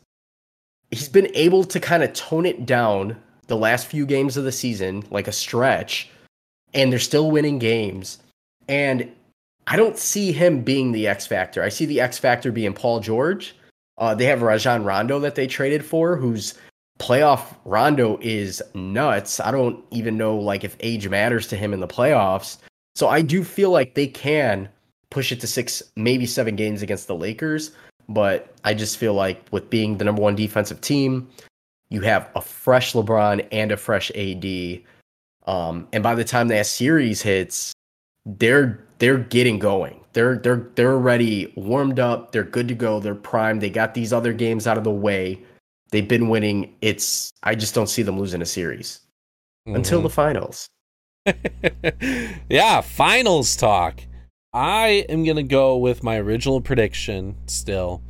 [0.92, 4.52] he's been able to kind of tone it down the last few games of the
[4.52, 6.10] season, like a stretch,
[6.72, 8.18] and they're still winning games.
[8.68, 9.10] And
[9.66, 11.60] I don't see him being the X factor.
[11.60, 13.56] I see the X factor being Paul George.
[13.98, 16.54] Uh, they have Rajon Rondo that they traded for, whose
[16.98, 19.40] playoff Rondo is nuts.
[19.40, 22.58] I don't even know like if age matters to him in the playoffs.
[22.94, 24.68] So I do feel like they can
[25.10, 27.72] push it to six, maybe seven games against the Lakers.
[28.08, 31.28] But I just feel like with being the number one defensive team,
[31.88, 34.80] you have a fresh LeBron and a fresh AD.
[35.46, 37.72] Um, and by the time that series hits,
[38.26, 40.00] they're they're getting going.
[40.12, 42.32] They're they're they're already warmed up.
[42.32, 43.00] They're good to go.
[43.00, 43.60] They're primed.
[43.60, 45.42] They got these other games out of the way.
[45.94, 46.74] They've been winning.
[46.80, 48.98] It's I just don't see them losing a series
[49.64, 49.76] mm-hmm.
[49.76, 50.68] until the finals.
[52.48, 54.00] yeah, finals talk.
[54.52, 58.02] I am going to go with my original prediction still.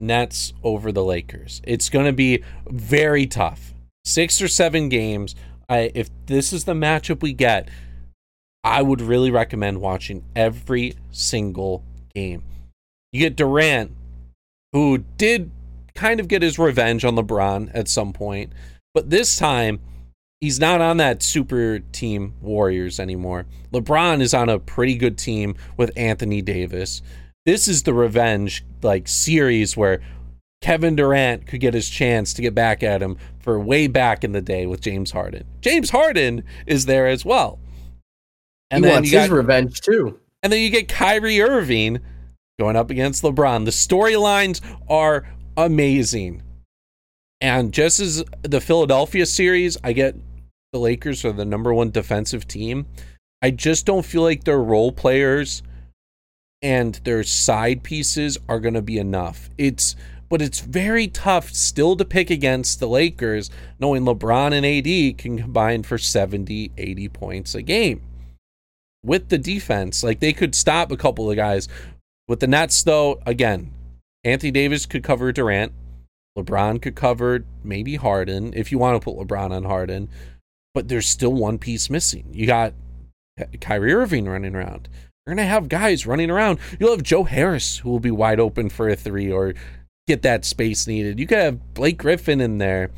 [0.00, 1.62] Nets over the Lakers.
[1.64, 3.72] It's going to be very tough.
[4.04, 5.34] 6 or 7 games.
[5.66, 7.70] I if this is the matchup we get,
[8.62, 11.84] I would really recommend watching every single
[12.14, 12.42] game.
[13.12, 13.92] You get Durant,
[14.74, 15.50] who did
[15.94, 18.52] kind of get his revenge on LeBron at some point,
[18.94, 19.80] but this time
[20.40, 23.46] he's not on that super team Warriors anymore.
[23.72, 27.02] LeBron is on a pretty good team with Anthony Davis.
[27.46, 30.00] This is the revenge like series where
[30.60, 34.32] Kevin Durant could get his chance to get back at him for way back in
[34.32, 35.44] the day with James Harden.
[35.62, 37.58] James Harden is there as well.
[38.70, 40.20] And he then wants his revenge too.
[40.42, 42.00] And then you get Kyrie Irving
[42.58, 43.64] going up against LeBron.
[43.64, 45.26] The storylines are
[45.56, 46.42] amazing.
[47.40, 50.14] And just as the Philadelphia series, I get
[50.72, 52.86] the Lakers are the number one defensive team.
[53.42, 55.62] I just don't feel like their role players
[56.62, 59.48] and their side pieces are going to be enough.
[59.56, 59.96] It's
[60.28, 65.36] but it's very tough still to pick against the Lakers knowing LeBron and AD can
[65.36, 68.00] combine for 70, 80 points a game
[69.02, 70.04] with the defense.
[70.04, 71.68] Like they could stop a couple of guys.
[72.28, 73.72] With the Nets, though, again,
[74.24, 75.72] Anthony Davis could cover Durant.
[76.38, 80.08] LeBron could cover maybe Harden if you want to put LeBron on Harden.
[80.74, 82.28] But there's still one piece missing.
[82.32, 82.74] You got
[83.60, 84.88] Kyrie Irving running around.
[85.26, 86.58] You're going to have guys running around.
[86.78, 89.54] You'll have Joe Harris who will be wide open for a three or
[90.06, 91.18] get that space needed.
[91.18, 92.90] You could have Blake Griffin in there.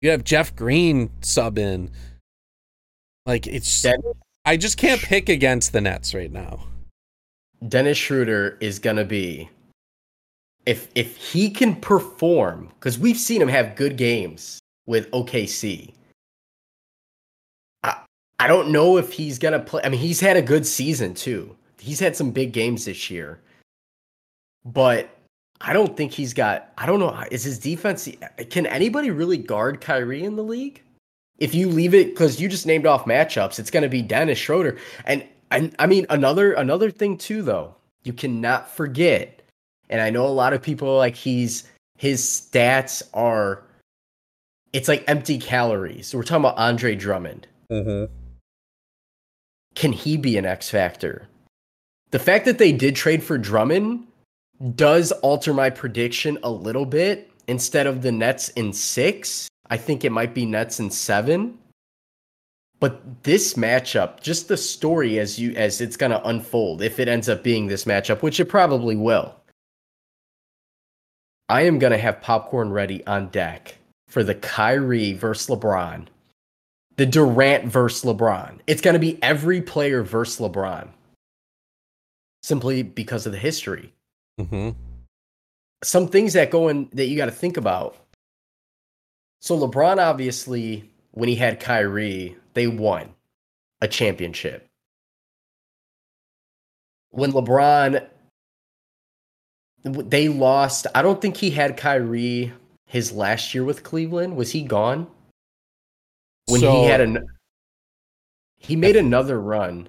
[0.00, 1.90] You have Jeff Green sub in.
[3.24, 3.84] Like it's
[4.44, 6.64] I just can't pick against the Nets right now.
[7.66, 9.48] Dennis Schroeder is gonna be
[10.66, 15.94] if if he can perform because we've seen him have good games with OKC.
[17.82, 17.96] I
[18.38, 19.82] I don't know if he's gonna play.
[19.84, 21.56] I mean, he's had a good season too.
[21.78, 23.40] He's had some big games this year,
[24.64, 25.08] but
[25.60, 26.72] I don't think he's got.
[26.76, 27.24] I don't know.
[27.30, 28.08] Is his defense?
[28.50, 30.82] Can anybody really guard Kyrie in the league?
[31.38, 34.38] If you leave it because you just named off matchups, it's going to be Dennis
[34.38, 34.78] Schroeder.
[35.04, 39.35] And, and I mean another another thing too, though, you cannot forget.
[39.88, 41.64] And I know a lot of people like he's
[41.96, 43.62] his stats are.
[44.72, 46.08] It's like empty calories.
[46.08, 47.46] So we're talking about Andre Drummond.
[47.70, 48.12] Mm-hmm.
[49.74, 51.28] Can he be an X factor?
[52.10, 54.06] The fact that they did trade for Drummond
[54.74, 57.30] does alter my prediction a little bit.
[57.48, 61.58] Instead of the Nets in six, I think it might be Nets in seven.
[62.80, 67.28] But this matchup, just the story as you as it's gonna unfold, if it ends
[67.28, 69.34] up being this matchup, which it probably will.
[71.48, 73.76] I am gonna have popcorn ready on deck
[74.08, 76.06] for the Kyrie versus LeBron,
[76.96, 78.58] the Durant versus LeBron.
[78.66, 80.88] It's gonna be every player versus LeBron,
[82.42, 83.92] simply because of the history
[84.40, 84.70] Mm-hmm.
[85.82, 87.96] some things that go in that you got to think about.
[89.40, 93.14] So LeBron obviously, when he had Kyrie, they won
[93.80, 94.66] a championship.
[97.10, 98.06] When LeBron,
[99.86, 100.86] they lost.
[100.94, 102.52] I don't think he had Kyrie
[102.86, 104.36] his last year with Cleveland.
[104.36, 105.06] Was he gone?
[106.46, 107.26] When So- he had an,
[108.58, 109.88] he made another run.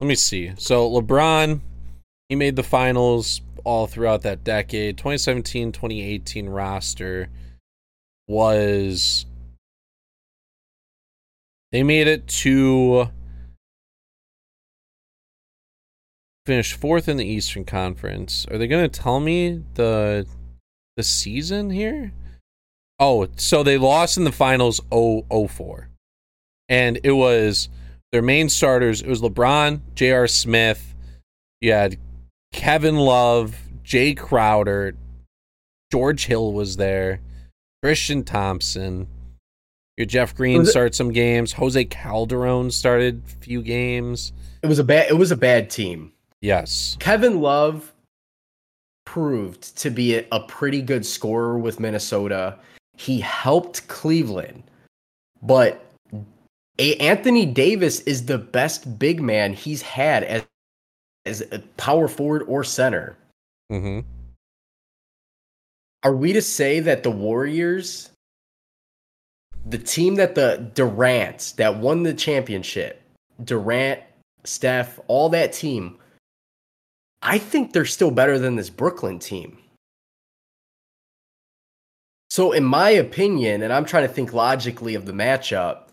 [0.00, 0.52] Let me see.
[0.58, 1.60] So LeBron,
[2.28, 4.98] he made the finals all throughout that decade.
[4.98, 7.30] 2017, 2018 roster
[8.26, 9.24] was
[11.72, 13.08] they made it to
[16.46, 18.46] finish fourth in the Eastern Conference.
[18.50, 20.26] Are they going to tell me the
[20.96, 22.12] the season here?
[23.00, 25.88] Oh, so they lost in the finals 0 04.
[26.68, 27.68] And it was
[28.12, 29.02] their main starters.
[29.02, 30.28] It was LeBron, J.R.
[30.28, 30.94] Smith.
[31.60, 31.98] You had
[32.52, 34.94] Kevin Love, Jae Crowder,
[35.90, 37.20] George Hill was there,
[37.82, 39.08] Tristan Thompson.
[39.96, 41.52] Your Jeff Green started some games.
[41.52, 44.32] Jose Calderon started a few games.
[44.62, 45.08] It was a bad.
[45.08, 46.13] It was a bad team.
[46.44, 46.98] Yes.
[47.00, 47.90] Kevin Love
[49.06, 52.58] proved to be a, pretty good scorer with Minnesota.
[52.98, 54.62] He helped Cleveland,
[55.40, 55.90] but
[56.78, 60.42] a- Anthony Davis is the best big man he's had as
[61.24, 63.16] as a power forward or center.
[63.70, 64.00] hmm
[66.02, 68.10] Are we to say that the Warriors,
[69.64, 73.00] the team that the Durant that won the championship,
[73.42, 74.02] Durant,
[74.44, 75.96] Steph, all that team,
[77.24, 79.56] I think they're still better than this Brooklyn team.
[82.28, 85.88] So, in my opinion, and I'm trying to think logically of the matchup,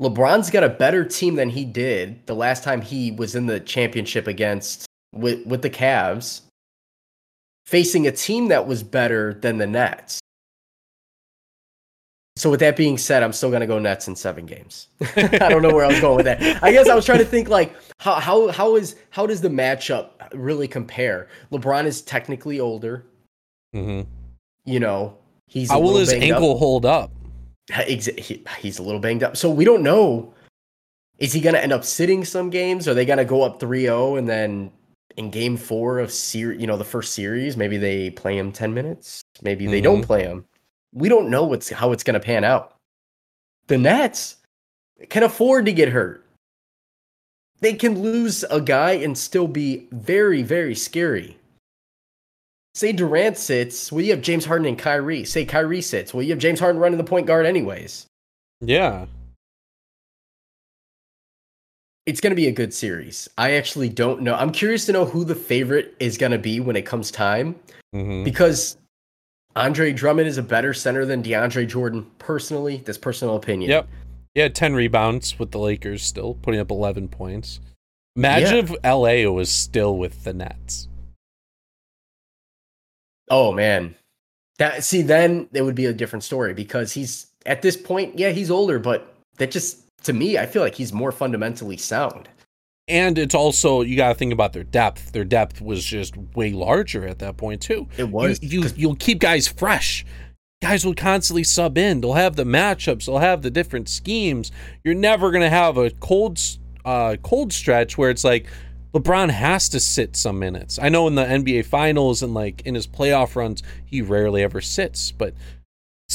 [0.00, 3.60] LeBron's got a better team than he did the last time he was in the
[3.60, 6.42] championship against with with the Cavs,
[7.66, 10.20] facing a team that was better than the Nets.
[12.36, 14.88] So with that being said, I'm still gonna go Nets in seven games.
[15.16, 16.62] I don't know where I was going with that.
[16.62, 19.48] I guess I was trying to think like how how how is how does the
[19.48, 21.28] matchup really compare?
[21.52, 23.04] LeBron is technically older.
[23.74, 24.08] Mm-hmm.
[24.64, 25.16] You know,
[25.48, 26.36] he's a How will his banged up.
[26.36, 27.10] ankle hold up?
[27.86, 29.36] He- he's a little banged up.
[29.36, 30.32] So we don't know.
[31.18, 32.88] Is he going to end up sitting some games?
[32.88, 34.72] Are they going to go up 3-0 and then
[35.16, 38.72] in game 4 of series, you know, the first series, maybe they play him 10
[38.72, 40.06] minutes, maybe they don't Mhm.
[40.06, 40.44] play him.
[40.92, 42.74] We don't know what's how it's going to pan out.
[43.68, 44.36] The Nets
[45.08, 46.26] can afford to get hurt.
[47.60, 51.36] They can lose a guy and still be very very scary.
[52.74, 55.24] Say Durant sits, well, you have James Harden and Kyrie.
[55.24, 58.06] Say Kyrie sits, well, you have James Harden running the point guard anyways.
[58.60, 59.06] Yeah.
[62.06, 63.28] It's going to be a good series.
[63.36, 64.34] I actually don't know.
[64.34, 67.56] I'm curious to know who the favorite is going to be when it comes time
[67.92, 68.76] hmm because
[69.56, 72.82] Andre Drummond is a better center than DeAndre Jordan, personally.
[72.84, 73.70] That's personal opinion.
[73.70, 73.88] Yep.
[74.34, 77.60] He had 10 rebounds with the Lakers still, putting up 11 points.
[78.14, 80.88] Imagine if LA was still with the Nets.
[83.28, 83.96] Oh, man.
[84.58, 88.30] That See, then it would be a different story because he's at this point, yeah,
[88.30, 92.28] he's older, but that just, to me, I feel like he's more fundamentally sound.
[92.90, 95.12] And it's also, you got to think about their depth.
[95.12, 97.86] Their depth was just way larger at that point, too.
[97.96, 98.42] It was.
[98.42, 100.04] you, you'll keep guys fresh.
[100.60, 102.00] Guys will constantly sub in.
[102.00, 103.06] They'll have the matchups.
[103.06, 104.50] They'll have the different schemes.
[104.82, 106.40] You're never going to have a cold,
[106.84, 108.48] uh, cold stretch where it's like
[108.92, 110.78] LeBron has to sit some minutes.
[110.82, 114.60] I know in the NBA Finals and like in his playoff runs, he rarely ever
[114.60, 115.12] sits.
[115.12, 115.34] But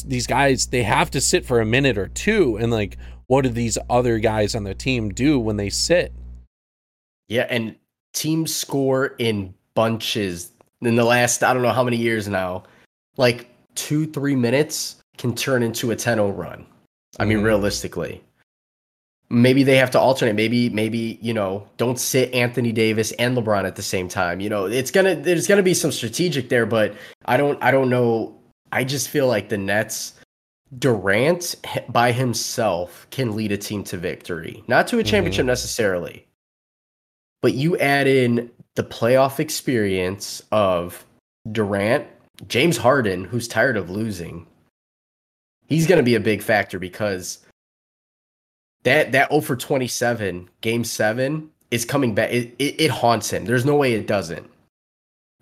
[0.03, 2.57] these guys, they have to sit for a minute or two.
[2.57, 2.97] And like,
[3.27, 6.13] what do these other guys on the team do when they sit?
[7.27, 7.75] Yeah, and
[8.13, 10.51] teams score in bunches
[10.81, 12.63] in the last I don't know how many years now.
[13.17, 14.97] Like two, three minutes.
[15.17, 16.65] can turn into a 10-0 run.
[17.19, 17.45] I mean, Mhm.
[17.45, 18.21] realistically.
[19.29, 20.35] Maybe they have to alternate.
[20.35, 24.41] Maybe, maybe, you know, don't sit Anthony Davis and LeBron at the same time.
[24.41, 26.93] You know, it's gonna there's gonna be some strategic there, but
[27.25, 28.35] I don't I don't know.
[28.73, 30.13] I just feel like the Nets
[30.77, 31.55] Durant
[31.89, 34.63] by himself can lead a team to victory.
[34.67, 36.27] Not to a championship necessarily.
[37.45, 41.05] But you add in the playoff experience of
[41.51, 42.07] Durant,
[42.47, 44.47] James Harden, who's tired of losing.
[45.67, 47.45] He's going to be a big factor because
[48.81, 53.45] that that 0 for 27 game 7 is coming back it, it, it haunts him.
[53.45, 54.49] There's no way it doesn't.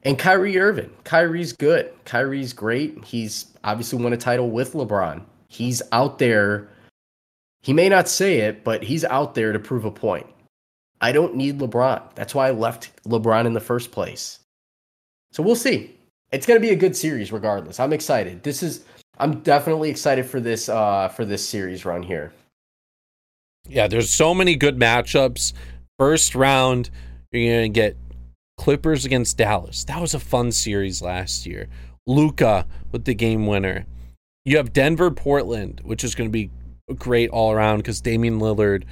[0.03, 1.89] And Kyrie Irving, Kyrie's good.
[2.03, 3.01] Kyrie's great.
[3.05, 5.23] He's obviously won a title with LeBron.
[5.47, 6.67] He's out there.
[7.61, 10.27] He may not say it, but he's out there to prove a point.
[11.03, 12.01] I don't need LeBron.
[12.15, 14.39] That's why I left LeBron in the first place.
[15.33, 15.95] So we'll see.
[16.31, 17.77] It's going to be a good series regardless.
[17.79, 18.41] I'm excited.
[18.41, 18.85] This is
[19.17, 22.31] I'm definitely excited for this uh for this series run here.
[23.67, 25.53] Yeah, there's so many good matchups.
[25.99, 26.89] First round,
[27.31, 27.97] you're gonna get
[28.57, 29.83] Clippers against Dallas.
[29.83, 31.67] That was a fun series last year.
[32.07, 33.85] Luka with the game winner.
[34.45, 36.49] You have Denver, Portland, which is going to be
[36.95, 38.83] great all around because Damian Lillard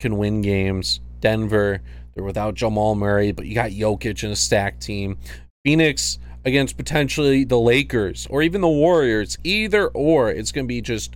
[0.00, 1.00] can win games.
[1.20, 1.80] Denver,
[2.14, 5.18] they're without Jamal Murray, but you got Jokic in a stacked team.
[5.64, 9.36] Phoenix against potentially the Lakers or even the Warriors.
[9.44, 11.14] Either or, it's going to be just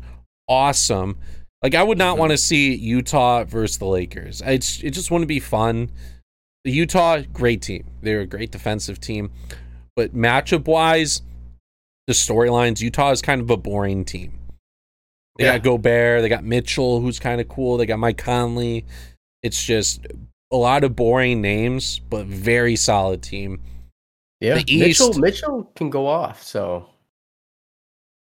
[0.49, 1.17] awesome.
[1.63, 4.43] Like I would not want to see Utah versus the Lakers.
[4.45, 5.91] It's it just wouldn't be fun.
[6.65, 7.85] The Utah, great team.
[8.03, 9.31] They're a great defensive team,
[9.97, 11.23] but matchup wise,
[12.07, 14.39] the storylines, Utah is kind of a boring team.
[15.39, 15.59] They Yeah.
[15.59, 17.77] got Gobert, they got Mitchell, who's kind of cool.
[17.77, 18.85] They got Mike Conley.
[19.43, 20.07] It's just
[20.53, 23.61] a lot of boring names, but very solid team.
[24.41, 24.61] Yeah.
[24.63, 26.89] The Mitchell Mitchell can go off, so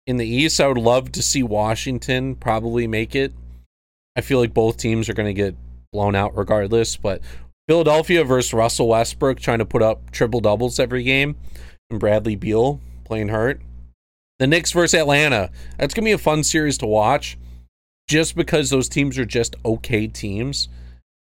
[0.05, 3.33] In the East, I would love to see Washington probably make it.
[4.15, 5.55] I feel like both teams are going to get
[5.91, 7.21] blown out regardless, but
[7.67, 11.35] Philadelphia versus Russell Westbrook trying to put up triple doubles every game,
[11.89, 13.61] and Bradley Beal playing hurt.
[14.39, 15.51] The Knicks versus Atlanta.
[15.77, 17.37] That's going to be a fun series to watch
[18.07, 20.67] just because those teams are just okay teams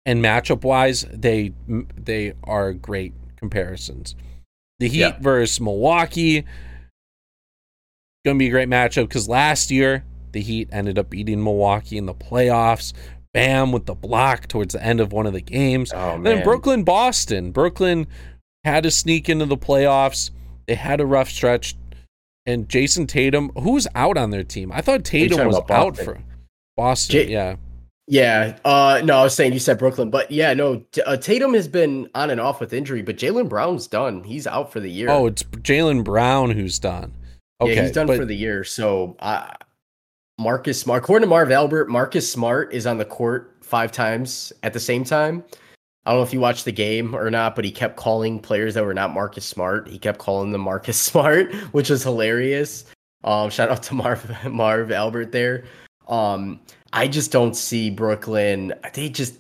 [0.08, 4.16] and matchup wise they they are great comparisons.
[4.80, 5.18] The Heat Yeah.
[5.20, 6.44] versus Milwaukee
[8.26, 11.98] going to be a great matchup because last year the Heat ended up beating Milwaukee
[11.98, 12.94] in the playoffs.
[13.34, 15.92] Bam with the block towards the end of one of the games.
[15.94, 16.44] oh then.
[16.44, 17.52] Brooklyn, Boston.
[17.52, 18.08] Brooklyn
[18.64, 20.32] had to sneak into the playoffs.
[20.68, 21.76] They had a rough stretch.
[22.46, 24.72] And Jayson Tatum, who's out on their team?
[24.72, 26.06] I thought Tatum was out Boston?
[26.06, 26.20] for
[26.78, 27.30] Boston.
[27.30, 27.56] Ja- yeah.
[28.08, 28.58] Yeah.
[28.64, 30.84] Uh no, I was saying you said Brooklyn, but yeah, no.
[31.06, 34.24] Uh, Tatum has been on and off with injury, but Jaylen Brown's done.
[34.24, 35.10] He's out for the year.
[35.10, 37.14] Oh, it's Jaylen Brown who's done.
[37.60, 38.64] Okay, yeah, he's done but for the year.
[38.64, 39.52] So uh,
[40.40, 44.74] Marcus Smart, according to Marv Albert, Marcus Smart is on the court five times at
[44.74, 45.44] the same time.
[46.06, 48.76] I don't know if you watched the game or not, but he kept calling players
[48.76, 49.90] that were not Marcus Smart.
[49.90, 52.86] He kept calling them Marcus Smart, which was hilarious.
[53.26, 55.66] Um, shout out to Marv Marv Albert there.
[56.08, 56.62] Um,
[56.94, 58.74] I just don't see Brooklyn.
[58.94, 59.36] They just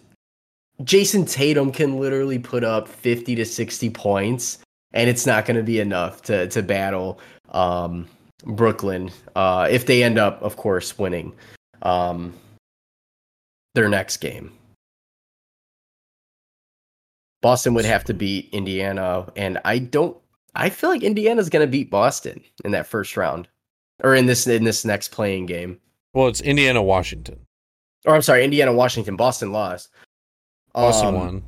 [0.83, 4.59] Jayson Tatum can literally put up 50 to 60 points
[4.93, 7.19] and it's not going to be enough to to battle
[7.49, 8.07] um
[8.45, 11.33] Brooklyn uh if they end up of course winning
[11.81, 12.33] um
[13.73, 14.51] their next game.
[17.41, 20.17] Boston would have to beat Indiana and I don't
[20.55, 23.47] I feel like Indiana's going to beat Boston in that first round
[24.03, 25.79] or in this in this next playing game.
[26.13, 27.39] Well, it's Indiana, Washington.
[28.05, 29.89] Or I'm sorry, Indiana Washington Boston lost.
[30.73, 31.43] Boston Um, won.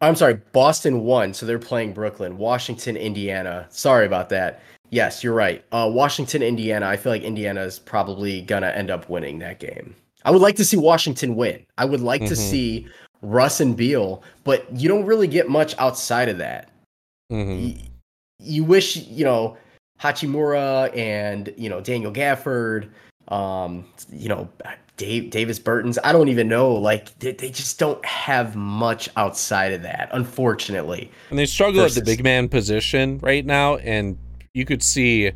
[0.00, 3.66] I'm sorry, Boston won, so they're playing Brooklyn, Washington, Indiana.
[3.70, 4.60] Sorry about that.
[4.90, 5.64] Yes, you're right.
[5.72, 6.86] Uh, Washington, Indiana.
[6.86, 9.94] I feel like Indiana is probably gonna end up winning that game.
[10.24, 11.64] I would like to see Washington win.
[11.78, 12.36] I would like to Mhm.
[12.36, 12.86] see
[13.22, 16.70] Russ and Beal, but you don't really get much outside of that.
[17.32, 17.74] Mhm.
[17.76, 17.80] Y-
[18.40, 19.56] You wish you know
[20.00, 22.90] Hachimura and you know Daniel Gafford,
[23.28, 24.48] um, you know
[24.96, 25.98] Dave Davis Bertans.
[26.04, 26.72] I don't even know.
[26.72, 31.10] Like they, they just don't have much outside of that, unfortunately.
[31.30, 34.18] And they struggle at the big man position right now, and
[34.52, 35.32] you could see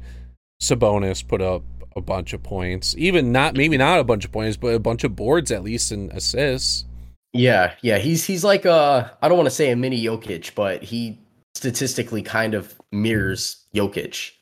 [0.63, 1.63] Sabonis put up
[1.97, 2.95] a bunch of points.
[2.97, 5.91] Even not maybe not a bunch of points, but a bunch of boards at least
[5.91, 6.85] and assists.
[7.33, 10.83] Yeah, yeah, he's he's like a I don't want to say a mini Jokic, but
[10.83, 11.19] he
[11.55, 14.33] statistically kind of mirrors Jokic.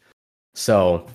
[0.54, 1.06] So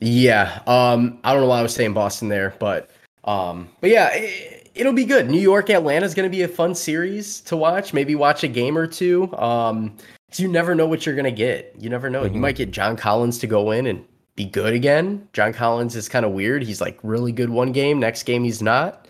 [0.00, 2.90] yeah, um I don't know why I was saying Boston there, but
[3.24, 5.28] um but yeah, it, it'll be good.
[5.30, 7.92] New York Atlanta is going to be a fun series to watch.
[7.92, 9.34] Maybe watch a game or two.
[9.36, 9.96] Um
[10.36, 11.74] you never know what you're going to get.
[11.78, 12.22] You never know.
[12.24, 12.40] You Mhm.
[12.40, 14.04] might get John Collins to go in and
[14.36, 15.26] be good again.
[15.32, 16.62] John Collins is kind of weird.
[16.62, 19.08] He's like really good one game, next game he's not.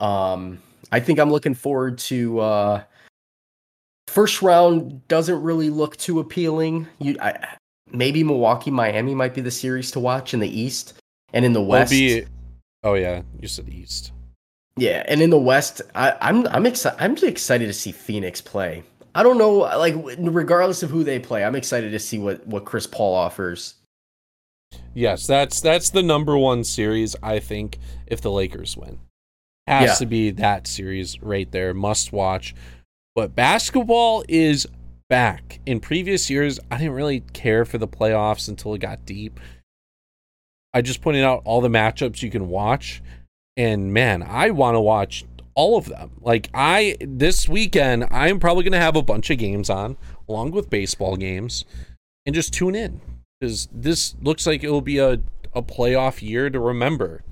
[0.00, 0.60] Um,
[0.90, 2.82] I think I'm looking forward to uh,
[4.08, 5.06] first round.
[5.08, 6.86] Doesn't really look too appealing.
[6.98, 7.46] You, I,
[7.92, 10.94] maybe Milwaukee, Miami might be the series to watch in the East
[11.32, 11.90] and in the West.
[11.90, 12.24] Be,
[12.82, 14.12] oh yeah, you said East.
[14.76, 17.02] Yeah, and in the West, I, I'm I'm excited.
[17.02, 18.82] I'm excited to see Phoenix play.
[19.14, 22.66] I don't know, like regardless of who they play, I'm excited to see what what
[22.66, 23.74] Chris Paul offers.
[24.92, 28.98] Yes, that's that's the number one series I think if the Lakers win.
[29.66, 29.94] Has yeah.
[29.94, 32.54] to be that series right there, must watch.
[33.14, 34.66] But basketball is
[35.08, 35.60] back.
[35.66, 39.40] In previous years, I didn't really care for the playoffs until it got deep.
[40.74, 43.02] I just pointed out all the matchups you can watch.
[43.56, 46.10] And man, I want to watch all of them.
[46.20, 49.96] Like I this weekend, I'm probably going to have a bunch of games on
[50.28, 51.64] along with baseball games
[52.26, 53.00] and just tune in
[53.40, 55.20] because this looks like it will be a,
[55.54, 57.22] a playoff year to remember.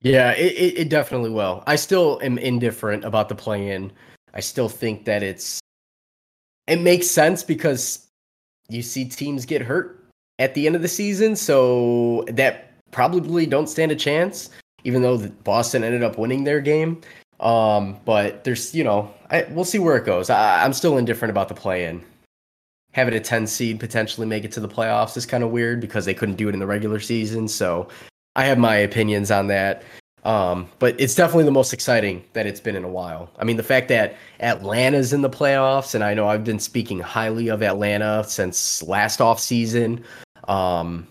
[0.00, 1.64] Yeah, it, it, it definitely will.
[1.66, 3.92] I still am indifferent about the play in.
[4.32, 5.60] I still think that it's
[6.68, 8.06] it makes sense because
[8.68, 10.04] you see teams get hurt
[10.38, 14.50] at the end of the season, so that probably don't stand a chance.
[14.84, 17.00] Even though Boston ended up winning their game,
[17.40, 20.30] um, but there's you know I, we'll see where it goes.
[20.30, 22.04] I, I'm still indifferent about the play in.
[22.92, 26.04] Having a 10 seed potentially make it to the playoffs is kind of weird because
[26.04, 27.46] they couldn't do it in the regular season.
[27.46, 27.88] So
[28.34, 29.82] I have my opinions on that.
[30.24, 33.30] Um, but it's definitely the most exciting that it's been in a while.
[33.38, 36.98] I mean, the fact that Atlanta's in the playoffs, and I know I've been speaking
[36.98, 40.04] highly of Atlanta since last off season.
[40.46, 41.06] Um,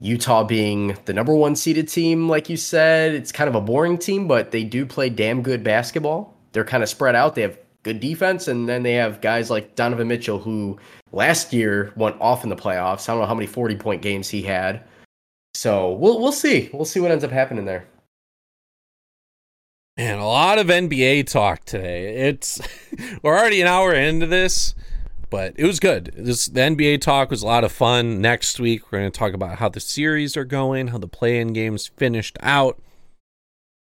[0.00, 3.98] Utah being the number one seeded team, like you said, it's kind of a boring
[3.98, 6.34] team, but they do play damn good basketball.
[6.52, 7.36] They're kind of spread out.
[7.36, 10.78] They have good defense, and then they have guys like Donovan Mitchell, who
[11.12, 13.08] last year went off in the playoffs.
[13.08, 14.82] I don't know how many forty point games he had.
[15.62, 16.70] So we'll we'll see.
[16.72, 17.86] We'll see what ends up happening there.
[19.96, 22.16] Man, a lot of NBA talk today.
[22.26, 22.60] It's
[23.22, 24.74] we're already an hour into this,
[25.30, 26.14] but it was good.
[26.16, 28.20] This the NBA talk was a lot of fun.
[28.20, 31.52] Next week we're going to talk about how the series are going, how the play-in
[31.52, 32.82] games finished out.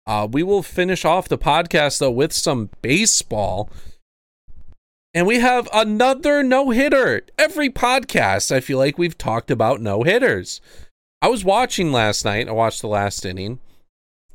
[0.06, 3.70] Uh, we will finish off the podcast though with some baseball.
[5.14, 7.22] And we have another no hitter.
[7.38, 10.60] Every podcast, I feel like we've talked about no hitters.
[11.22, 12.48] I was watching last night.
[12.48, 13.60] I watched the last inning.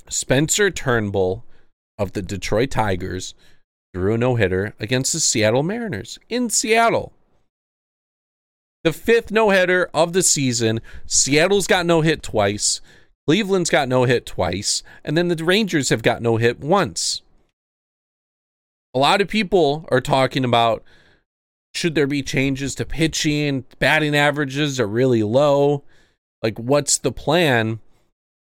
[0.07, 1.43] Spencer Turnbull
[1.97, 3.33] of the Detroit Tigers
[3.93, 7.11] threw a no hitter against the Seattle Mariners in Seattle.
[8.85, 10.79] The fifth no hitter of the season.
[11.05, 12.79] Seattle's got no hit twice.
[13.27, 14.81] Cleveland's got no hit twice.
[15.03, 17.21] And then the Rangers have got no hit once.
[18.93, 20.85] A lot of people are talking about
[21.73, 23.65] should there be changes to pitching?
[23.77, 25.83] Batting averages are really low.
[26.41, 27.79] Like, what's the plan?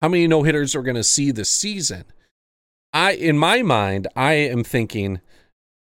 [0.03, 2.05] How many no hitters are going to see this season?
[2.93, 5.21] I, in my mind, I am thinking,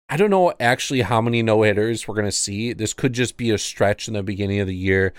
[0.09, 2.73] I don't know actually how many no hitters we're going to see.
[2.73, 5.13] This could just be a stretch in the beginning of the year.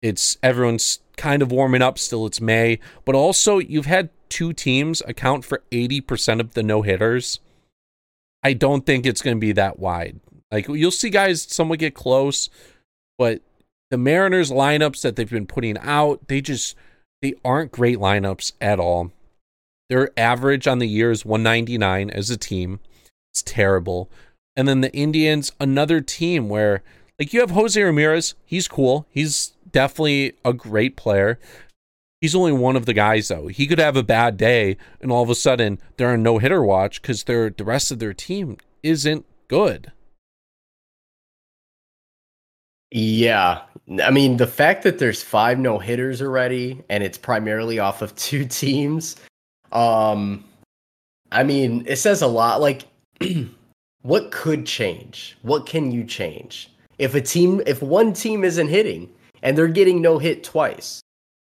[0.00, 2.26] It's everyone's kind of warming up still.
[2.26, 7.40] It's May, but also you've had two teams account for 80% of the no hitters.
[8.42, 10.20] I don't think it's going to be that wide.
[10.50, 12.48] Like you'll see guys somewhat get close,
[13.18, 13.42] but
[13.90, 16.74] the Mariners lineups that they've been putting out, they just
[17.22, 19.12] they aren't great lineups at all.
[19.88, 22.80] Their average on the year is 199 as a team.
[23.32, 24.10] It's terrible.
[24.56, 26.82] And then the Indians, another team where
[27.18, 29.06] like you have Jose Ramirez, he's cool.
[29.10, 31.38] He's definitely a great player.
[32.20, 33.46] He's only one of the guys though.
[33.46, 36.62] He could have a bad day and all of a sudden they're on no hitter
[36.62, 39.92] watch because their the rest of their team isn't good.
[42.90, 43.62] Yeah.
[44.02, 48.14] I mean, the fact that there's five no hitters already and it's primarily off of
[48.16, 49.16] two teams,
[49.72, 50.44] um,
[51.32, 52.60] I mean, it says a lot.
[52.60, 52.84] Like,
[54.02, 55.36] what could change?
[55.42, 56.70] What can you change?
[56.98, 59.08] If a team, if one team isn't hitting
[59.42, 61.00] and they're getting no hit twice,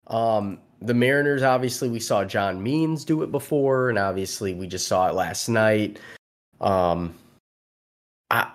[0.09, 4.89] um, the Mariners, obviously, we saw John Means do it before, and obviously, we just
[4.89, 5.99] saw it last night.
[6.61, 7.15] Um,
[8.31, 8.51] I,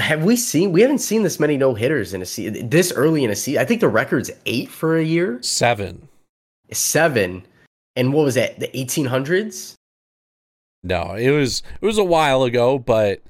[0.00, 0.72] have we seen?
[0.72, 3.60] We haven't seen this many no hitters in a season this early in a season.
[3.60, 5.42] I think the record's eight for a year.
[5.42, 6.08] Seven.
[6.72, 7.46] Seven.
[7.96, 8.58] And what was that?
[8.60, 9.76] The eighteen hundreds?
[10.82, 13.22] No, it was it was a while ago, but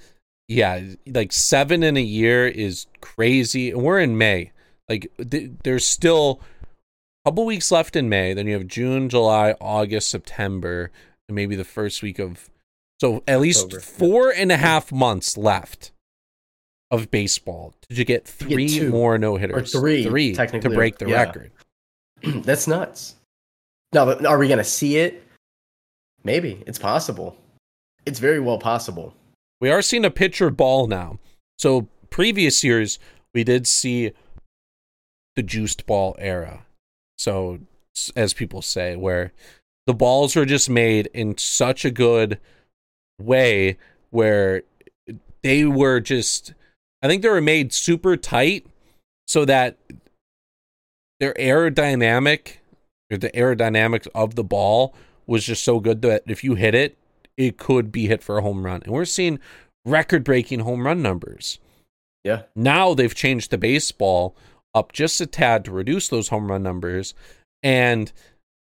[0.48, 3.70] yeah, like seven in a year is crazy.
[3.70, 4.52] And we're in May.
[4.88, 6.40] Like th- there's still
[7.24, 8.34] a couple weeks left in May.
[8.34, 10.90] Then you have June, July, August, September,
[11.28, 12.50] and maybe the first week of
[13.00, 13.80] so at least October.
[13.80, 15.92] four and a half months left
[16.94, 18.90] of baseball to get get three two.
[18.90, 21.22] more no hitters, three, three technically, to break the yeah.
[21.22, 21.52] record.
[22.22, 23.16] That's nuts.
[23.92, 25.22] Now, are we going to see it?
[26.24, 26.62] Maybe.
[26.66, 27.36] It's possible.
[28.06, 29.14] It's very well possible.
[29.60, 31.18] We are seeing a pitcher ball now.
[31.58, 32.98] So previous years
[33.32, 34.12] we did see
[35.36, 36.64] the juiced ball era.
[37.18, 37.60] So
[38.16, 39.32] as people say, where
[39.86, 42.40] the balls are just made in such a good
[43.20, 43.76] way
[44.10, 44.62] where
[45.42, 46.54] they were just
[47.05, 48.66] I think they were made super tight
[49.28, 49.76] so that
[51.20, 52.56] their aerodynamic
[53.12, 54.94] or the aerodynamics of the ball
[55.26, 56.97] was just so good that if you hit it,
[57.36, 58.82] it could be hit for a home run.
[58.85, 59.39] And we're seeing
[59.85, 61.59] record breaking home run numbers.
[62.24, 62.44] Yeah.
[62.56, 64.35] Now they've changed the baseball
[64.74, 67.12] up just a tad to reduce those home run numbers.
[67.62, 68.10] And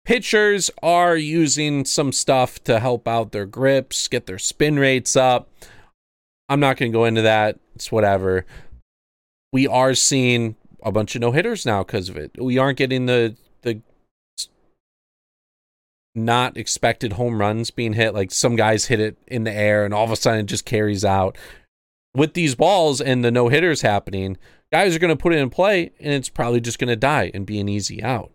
[0.04, 5.50] pitchers are using some stuff to help out their grips, get their spin rates up.
[6.48, 7.58] I'm not going to go into that.
[7.78, 8.44] It's whatever.
[9.52, 12.32] We are seeing a bunch of no hitters now because of it.
[12.36, 13.80] We aren't getting the the
[16.16, 18.14] not expected home runs being hit.
[18.14, 20.64] Like some guys hit it in the air and all of a sudden it just
[20.64, 21.38] carries out.
[22.16, 24.38] With these balls and the no hitters happening,
[24.72, 27.30] guys are going to put it in play and it's probably just going to die
[27.32, 28.32] and be an easy out.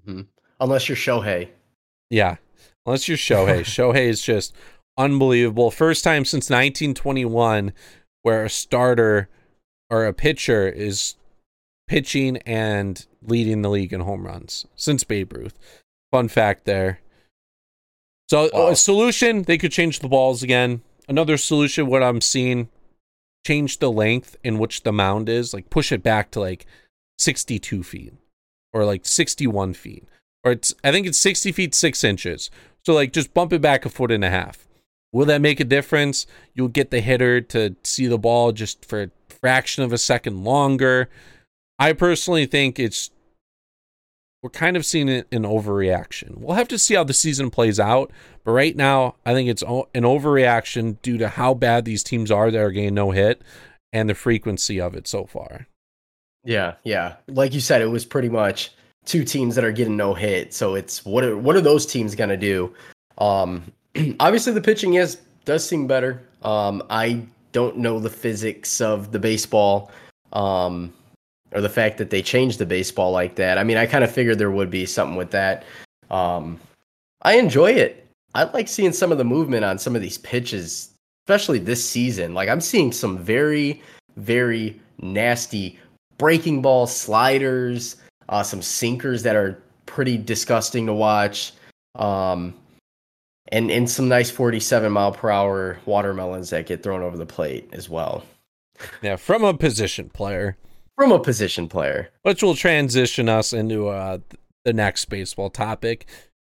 [0.00, 0.22] Mm-hmm.
[0.58, 1.50] Unless you're Shohei.
[2.10, 2.38] Yeah.
[2.84, 3.60] Unless you're Shohei.
[3.60, 4.52] Shohei is just
[4.96, 5.70] unbelievable.
[5.70, 7.72] First time since 1921
[8.24, 9.28] where a starter
[9.88, 11.14] or a pitcher is
[11.86, 15.56] pitching and leading the league in home runs since Babe Ruth.
[16.10, 17.00] Fun fact there.
[18.28, 18.68] So Wow.
[18.68, 20.82] a solution, they could change the balls again.
[21.06, 22.70] Another solution, what I'm seeing,
[23.46, 26.64] change the length in which the mound is, like push it back to like
[27.18, 28.14] 62 feet
[28.72, 30.04] or like 61 feet.
[30.42, 32.50] Or it's I think it's 60 feet six inches.
[32.86, 34.66] So like just bump it back a foot and a half.
[35.14, 36.26] Will that make a difference?
[36.54, 40.42] You'll get the hitter to see the ball just for a fraction of a second
[40.42, 41.08] longer.
[41.78, 43.12] I personally think it's
[44.42, 46.38] we're kind of seeing it an overreaction.
[46.38, 48.10] We'll have to see how the season plays out,
[48.42, 52.50] but right now I think it's an overreaction due to how bad these teams are
[52.50, 53.40] that are getting no hit
[53.92, 55.68] and the frequency of it so far.
[56.42, 57.16] Yeah, yeah.
[57.28, 58.72] Like you said, it was pretty much
[59.04, 60.52] two teams that are getting no hit.
[60.52, 62.74] So it's what are what are those teams gonna do?
[63.16, 63.72] Um
[64.20, 66.22] obviously the pitching is does seem better.
[66.42, 67.22] Um I
[67.52, 69.90] don't know the physics of the baseball.
[70.32, 70.92] Um
[71.52, 73.58] or the fact that they changed the baseball like that.
[73.58, 75.64] I mean, I kind of figured there would be something with that.
[76.10, 76.60] Um
[77.22, 78.06] I enjoy it.
[78.34, 80.90] I like seeing some of the movement on some of these pitches,
[81.24, 82.34] especially this season.
[82.34, 83.80] Like I'm seeing some very,
[84.16, 85.78] very nasty
[86.18, 87.96] breaking ball sliders,
[88.28, 91.52] uh, some sinkers that are pretty disgusting to watch,
[91.94, 92.54] um,
[93.54, 97.68] and and some nice 47 mile per hour watermelons that get thrown over the plate
[97.72, 98.24] as well
[99.02, 100.56] Yeah, from a position player,
[100.96, 102.10] from a position player.
[102.22, 104.18] which will transition us into uh,
[104.64, 106.06] the next baseball topic.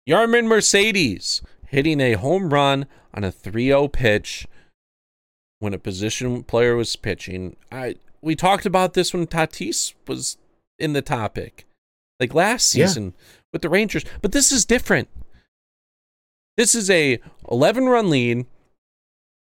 [0.08, 4.46] Yermín Mercedes hitting a home run on a 3-0 pitch
[5.58, 7.56] when a position player was pitching.
[7.72, 10.36] I we talked about this when Tatis was
[10.78, 11.64] in the topic,
[12.20, 12.86] like last Yeah.
[12.86, 13.14] season
[13.52, 14.04] with the Rangers.
[14.22, 15.08] But this is different.
[16.56, 17.18] This is a
[17.50, 18.46] 11 run lead,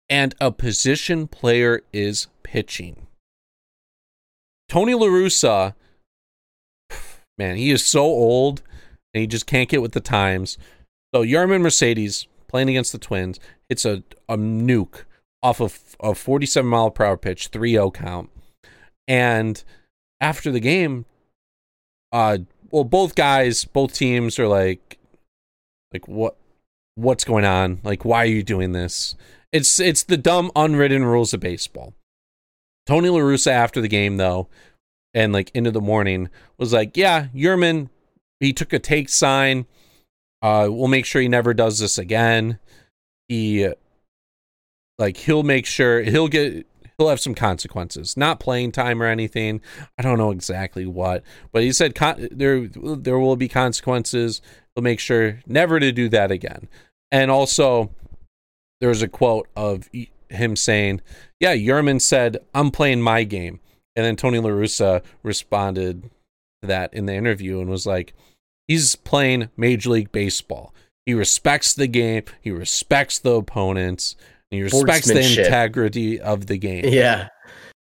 [0.08, 3.06] and a position player is pitching.
[4.68, 5.74] Tony La Russa,
[7.38, 8.62] man, he is so old
[9.12, 10.56] and he just can't get with the times.
[11.14, 15.04] So Yermín Mercedes playing against the Twins hits a, a nuke
[15.42, 18.30] off of a 47 mile per hour pitch, 3 0 count.
[19.06, 19.62] And
[20.20, 21.04] after the game,
[22.12, 22.38] uh,
[22.70, 24.98] well, both guys, both teams are like,
[25.92, 26.36] like what,
[26.94, 27.80] what's going on?
[27.82, 29.14] Like, why are you doing this?
[29.52, 31.94] It's it's the dumb unwritten rules of baseball.
[32.86, 34.48] Tony La Russa after the game though,
[35.14, 36.28] and like into the morning
[36.58, 37.90] was like, yeah, Yermín,
[38.40, 39.66] he took a take sign.
[40.42, 42.58] Uh, we'll make sure he never does this again.
[43.28, 43.68] He,
[44.98, 46.66] like, he'll make sure he'll get
[46.98, 49.60] he'll have some consequences, not playing time or anything.
[49.96, 54.42] I don't know exactly what, but he said con- there there will be consequences.
[54.74, 56.68] He'll make sure never to do that again.
[57.10, 57.90] And also,
[58.80, 59.88] there was a quote of
[60.28, 61.00] him saying,
[61.40, 63.60] "Yeah, Yermín said I'm playing my game,"
[63.94, 66.04] and then Tony La Russa responded
[66.62, 68.14] to that in the interview and was like,
[68.66, 70.74] "He's playing Major League Baseball.
[71.04, 72.24] He respects the game.
[72.40, 74.16] He respects the opponents."
[74.50, 76.84] He respects the integrity of the game.
[76.84, 77.28] Yeah,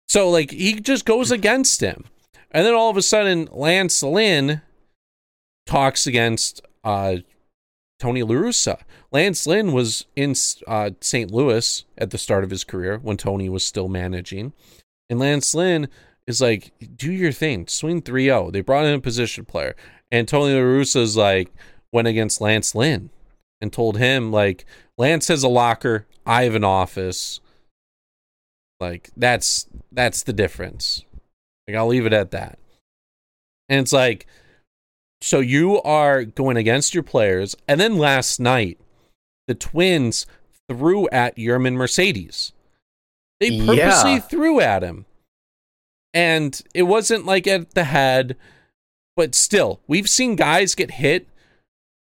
[0.09, 2.05] So like he just goes against him.
[2.53, 4.63] And then all of a sudden Lance Lynn
[5.67, 7.17] talks against uh
[8.01, 8.81] Tony La Russa.
[9.13, 10.35] Lance Lynn was in
[10.67, 11.31] uh, St.
[11.31, 14.55] Louis at the start of his career when Tony was still managing.
[15.11, 15.89] And Lance Lynn
[16.27, 18.51] is like, do your thing, swing 3 0.
[18.51, 19.77] They brought in a position player.
[20.11, 21.53] And Tony La Russa's like,
[21.93, 23.11] went against Lance Lynn
[23.61, 24.65] and told him, like,
[24.97, 27.41] Lance has a locker, I have an office.
[28.81, 31.05] Like, that's that's the difference.
[31.69, 32.59] Like, I'll leave it at that.
[33.69, 34.27] And it's like,
[35.23, 37.57] so you are going against your players.
[37.69, 38.79] And then last night,
[39.47, 40.27] the Twins
[40.69, 42.53] threw at Yermin Mercedes.
[43.41, 44.19] They purposely Yeah.
[44.21, 45.07] threw at him.
[46.13, 48.37] And it wasn't like at the head,
[49.17, 51.29] but still, we've seen guys get hit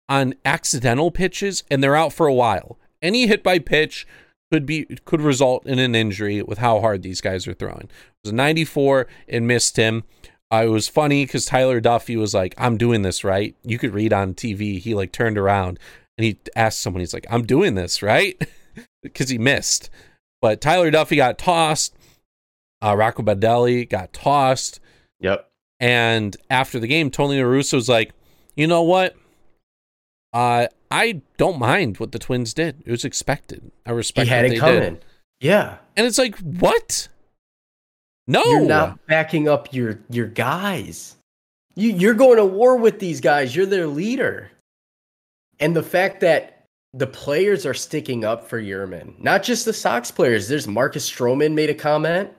[0.09, 2.79] on accidental pitches and they're out for a while.
[3.01, 4.07] Any hit by pitch
[4.51, 7.85] could be could result in an injury with how hard these guys are throwing.
[7.85, 10.05] It was a 94 and missed him.
[10.53, 14.13] It was funny because Tyler Duffey was like, "I'm doing this right." You could read
[14.13, 14.79] on TV.
[14.79, 15.79] He like turned around
[16.19, 18.41] and he asked someone, "He's like, I'm doing this right,"
[19.03, 19.89] because he missed.
[20.43, 21.95] But Tyler Duffey got tossed.
[22.85, 24.81] Uh, Rocco Baldelli got tossed.
[25.21, 25.49] Yep.
[25.81, 28.13] And after the game, Tony La Russa was like,
[28.57, 29.17] "You know what?
[30.33, 32.83] Uh, I don't mind what the Twins did.
[32.85, 33.71] It was expected.
[33.87, 34.81] I He respect had what it they coming.
[34.95, 35.05] did."
[35.41, 35.79] Yeah.
[35.97, 37.09] And it's like, what?
[38.27, 41.17] No, You're not backing up your your guys.
[41.75, 43.55] You you're going to war with these guys.
[43.55, 44.51] You're their leader.
[45.59, 50.11] And the fact that the players are sticking up for Yermín, not just the Sox
[50.11, 50.49] players.
[50.49, 52.31] There's Marcus Stroman made a comment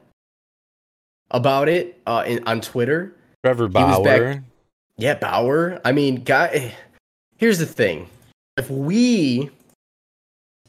[1.32, 3.16] about it uh, in, on Twitter.
[3.44, 4.44] Trevor was back- Bauer.
[4.98, 5.82] Yeah, Bauer.
[5.84, 6.76] I mean, guy.
[7.38, 8.08] Here's the thing:
[8.58, 9.50] if we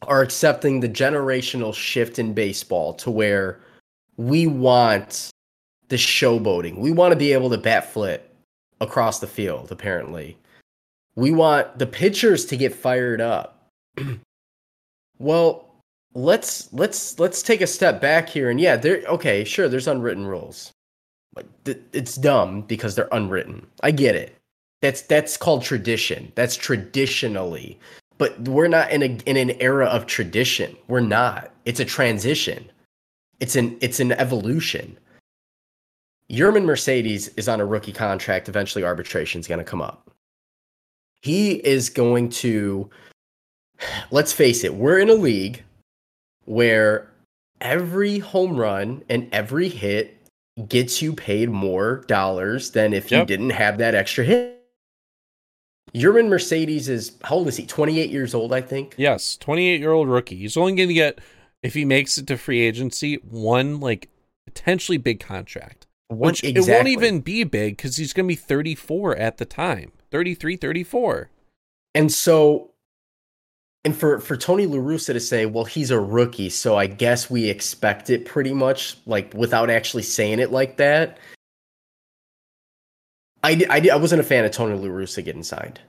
[0.02, 3.60] are accepting the generational shift in baseball to where
[4.16, 5.30] we want
[5.88, 8.34] the showboating, we want to be able to bat flip
[8.80, 9.70] across the field.
[9.70, 10.36] Apparently,
[11.16, 13.70] we want the pitchers to get fired up.
[15.18, 15.74] well,
[16.14, 19.02] let's let's let's take a step back here, and yeah, there.
[19.06, 19.68] Okay, sure.
[19.68, 20.72] There's unwritten rules.
[21.66, 23.66] It's dumb because they're unwritten.
[23.82, 24.36] I get it.
[24.80, 26.32] That's that's called tradition.
[26.34, 27.78] That's traditionally.
[28.16, 30.76] But we're not in a in an era of tradition.
[30.88, 31.50] We're not.
[31.64, 32.70] It's a transition.
[33.40, 34.98] It's an it's an evolution.
[36.30, 38.48] Yermín Mercedes is on a rookie contract.
[38.48, 40.10] Eventually arbitration is going to come up.
[41.20, 42.90] He is going to
[44.10, 45.62] let's face it, we're in a league
[46.44, 47.10] where
[47.60, 50.20] every home run and every hit
[50.68, 54.60] gets you paid more dollars than if you didn't have that extra hit.
[55.92, 57.66] Yermín Mercedes is how old is he?
[57.66, 58.94] 28 years old, I think.
[58.96, 60.36] Yes, 28 year old rookie.
[60.36, 61.20] He's only going to get,
[61.64, 64.10] if he makes it to free agency, one like
[64.46, 65.86] potentially big contract.
[66.08, 69.46] One- Which it won't even be big because he's going to be 34 at the
[69.46, 71.30] time 33, 34.
[71.96, 72.70] And so,
[73.84, 77.30] and for for Tony La Russa to say, well, he's a rookie, so I guess
[77.30, 81.18] we expect it pretty much, like without actually saying it like that.
[83.42, 85.80] I I, I wasn't a fan of Tony La Russa getting signed.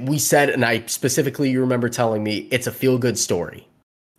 [0.00, 3.66] We said, and I specifically, you remember telling me it's a feel good story.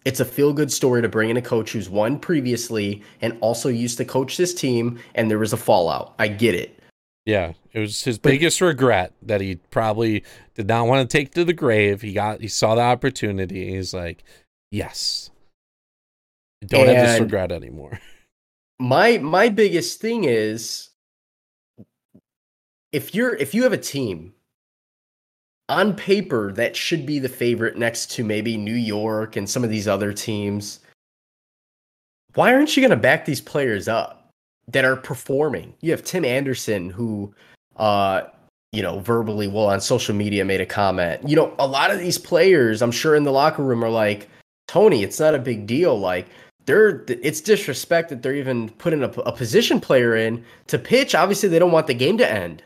[0.06, 3.70] It's a feel good story to bring in a coach who's won previously and also
[3.70, 6.14] used to coach this team, and there was a fallout.
[6.20, 6.80] I get it.
[7.26, 10.24] Yeah, it was his But- biggest regret that he probably
[10.54, 12.02] did not want to take to the grave.
[12.04, 13.72] He got, he saw the opportunity.
[13.74, 14.24] He's like,
[14.70, 15.32] yes,
[16.64, 18.00] I don't have this regret anymore.
[18.80, 20.90] my my biggest thing is
[22.92, 24.35] if you're if you have a team
[25.70, 29.70] on paper that should be the favorite next to maybe New York and some of
[29.70, 30.80] these other teams
[32.36, 34.30] why aren't you going to back these players up
[34.68, 37.34] that are performing you have Tim Anderson who
[37.78, 38.22] uh
[38.72, 42.00] you know verbally well on social media made a comment you know a lot of
[42.00, 44.30] these players I'm sure in the locker room are like
[44.68, 46.28] Tony it's not a big deal like
[46.66, 51.16] they're it's disrespect that they're even putting a, a position player in to pitch.
[51.16, 52.64] Obviously, they don't want the game to end.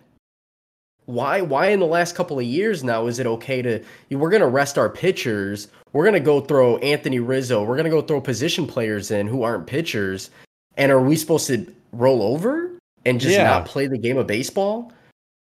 [1.09, 1.41] Why?
[1.41, 3.83] Why in the last couple of years now is it okay to?
[4.11, 5.67] We're gonna rest our pitchers.
[5.91, 7.63] We're gonna go throw Anthony Rizzo.
[7.63, 10.29] We're gonna go throw position players in who aren't pitchers.
[10.77, 13.45] And are we supposed to roll over and just Yeah.
[13.45, 14.93] not play the game of baseball?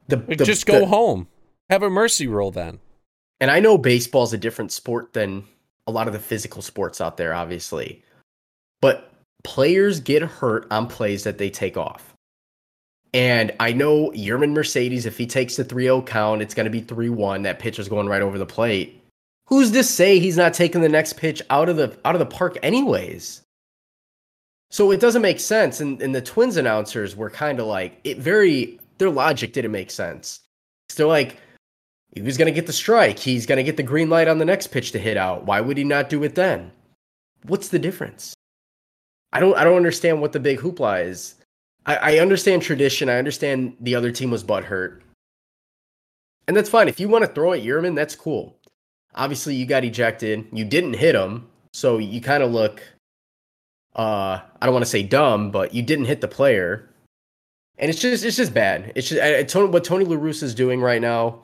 [0.08, 1.28] The, the- just go the- home.
[1.70, 2.80] Have a mercy rule then.
[3.40, 5.44] and I know baseball's a different sport than
[5.86, 8.02] a lot of the physical sports out there, obviously.
[8.82, 9.10] But
[9.44, 12.13] players get hurt on plays that they take off.
[13.14, 16.70] And I know Yermín Mercedes, if he takes the 3 0 count, it's going to
[16.70, 17.42] be 3 1.
[17.42, 19.00] That pitcher's going right over the plate.
[19.46, 22.26] Who's to say he's not taking the next pitch out of the out of the
[22.26, 23.42] park anyways?
[24.70, 25.80] So it doesn't make sense.
[25.80, 29.92] And, and the Twins announcers were kind of like, it very, their logic didn't make
[29.92, 30.40] sense.
[30.96, 31.36] They're like,
[32.12, 33.18] he was going to get the strike.
[33.18, 35.44] He's going to get the green light on the next pitch to hit out.
[35.44, 36.72] Why would he not do it then?
[37.44, 38.34] What's the difference?
[39.32, 41.36] I don't I don't understand what the big hoopla is.
[41.86, 43.08] I, I understand tradition.
[43.08, 45.00] I understand the other team was butthurt.
[46.46, 46.88] And that's fine.
[46.88, 48.56] If you want to throw at Yermín, that's cool.
[49.14, 50.46] Obviously, you got ejected.
[50.52, 52.82] You didn't hit him, so you kind of look.
[53.94, 56.90] Uh, I don't want to say dumb, but you didn't hit the player,
[57.78, 58.92] and it's just it's just bad.
[58.96, 61.42] It's just I, Tony, what Tony La Russa is doing right now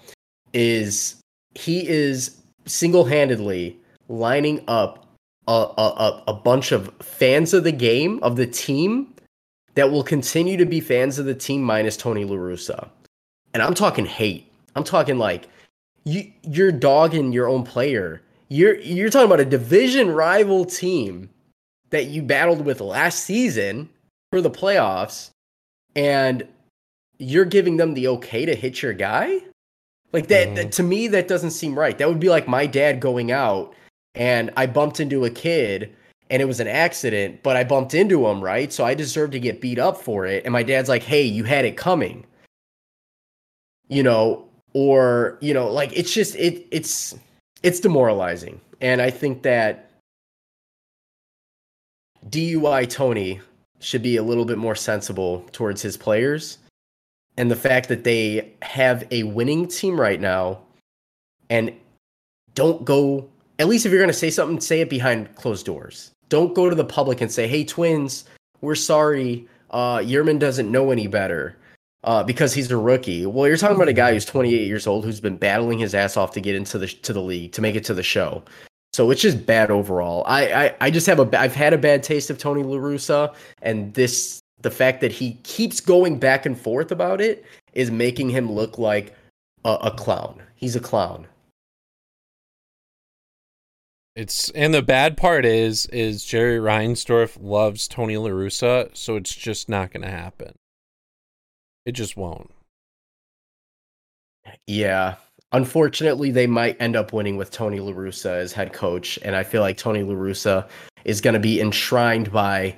[0.52, 1.20] is
[1.54, 2.36] he is
[2.66, 5.06] single handedly lining up
[5.46, 9.14] a, a, a bunch of fans of the game of the team
[9.74, 12.88] that will continue to be fans of the team minus Tony La Russa,
[13.54, 14.50] and I'm talking hate.
[14.74, 15.48] I'm talking like
[16.04, 18.22] you you're dogging your own player.
[18.48, 21.30] You're you're talking about a division rival team
[21.90, 23.88] that you battled with last season
[24.30, 25.30] for the playoffs,
[25.94, 26.46] and
[27.18, 29.40] you're giving them the okay to hit your guy.
[30.12, 30.54] Like that, mm.
[30.56, 31.96] that to me, that doesn't seem right.
[31.96, 33.74] That would be like my dad going out
[34.14, 35.94] and I bumped into a kid
[36.30, 38.72] and it was an accident, but I bumped into him, right?
[38.72, 40.44] So I deserve to get beat up for it.
[40.44, 42.24] And my dad's like, hey, you had it coming.
[43.88, 47.14] You know, or you know like it's just it it's
[47.62, 49.86] it's demoralizing and i think that
[52.28, 53.40] DUI Tony
[53.78, 56.58] should be a little bit more sensible towards his players
[57.38, 60.60] and the fact that they have a winning team right now
[61.48, 61.72] and
[62.54, 63.28] don't go
[63.58, 66.70] at least if you're going to say something say it behind closed doors don't go
[66.70, 68.24] to the public and say hey twins
[68.62, 71.56] we're sorry uh Yermín doesn't know any better
[72.04, 73.26] uh, because he's a rookie.
[73.26, 76.16] Well, you're talking about a guy who's 28 years old who's been battling his ass
[76.16, 78.42] off to get into the to the league to make it to the show.
[78.92, 80.24] So it's just bad overall.
[80.26, 83.34] I I, I just have a I've had a bad taste of Tony La Russa,
[83.62, 88.30] and this the fact that he keeps going back and forth about it is making
[88.30, 89.14] him look like
[89.64, 90.42] a, a clown.
[90.56, 91.26] He's a clown.
[94.20, 99.34] It's and the bad part is is Jerry Reinsdorf loves Tony La Russa, so it's
[99.34, 100.56] just not going to happen.
[101.86, 102.50] It just won't.
[104.66, 105.14] Yeah.
[105.52, 109.18] Unfortunately, they might end up winning with Tony La Russa as head coach.
[109.22, 110.68] And I feel like Tony La Russa
[111.04, 112.76] is going to be enshrined by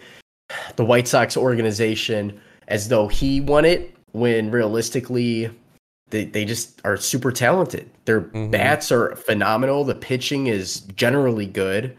[0.76, 5.50] the White Sox organization as though he won it when realistically
[6.12, 7.90] they, they just are super talented.
[8.04, 8.50] Their mm-hmm.
[8.50, 9.82] bats are phenomenal.
[9.82, 11.96] The pitching is generally good.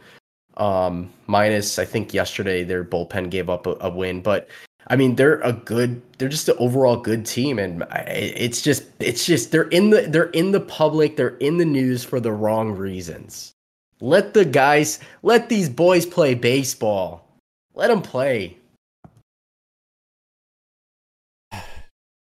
[0.56, 4.48] Um, minus, I think yesterday their bullpen gave up a, a win, but
[4.88, 6.02] I mean, they're a good.
[6.18, 10.30] They're just an overall good team, and it's just, it's just they're in the they're
[10.31, 11.15] in the public.
[11.15, 13.53] They're in the news for the wrong reasons.
[13.99, 17.26] Let the guys, let these boys play baseball.
[17.73, 18.57] Let them play.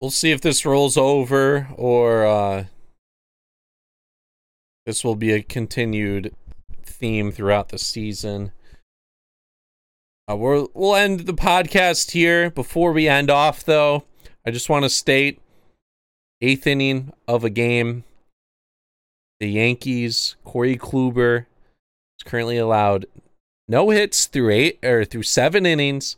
[0.00, 2.64] We'll see if this rolls over or uh,
[4.86, 6.34] this will be a continued
[6.84, 8.52] theme throughout the season.
[10.30, 12.50] Uh, we'll we'll end the podcast here.
[12.50, 14.04] Before we end off, though,
[14.46, 15.40] I just want to state
[16.40, 18.04] eighth inning of a game.
[19.40, 21.46] The Yankees, Corey Kluber
[22.18, 23.06] is currently allowed
[23.68, 26.16] no hits through eight or through seven innings.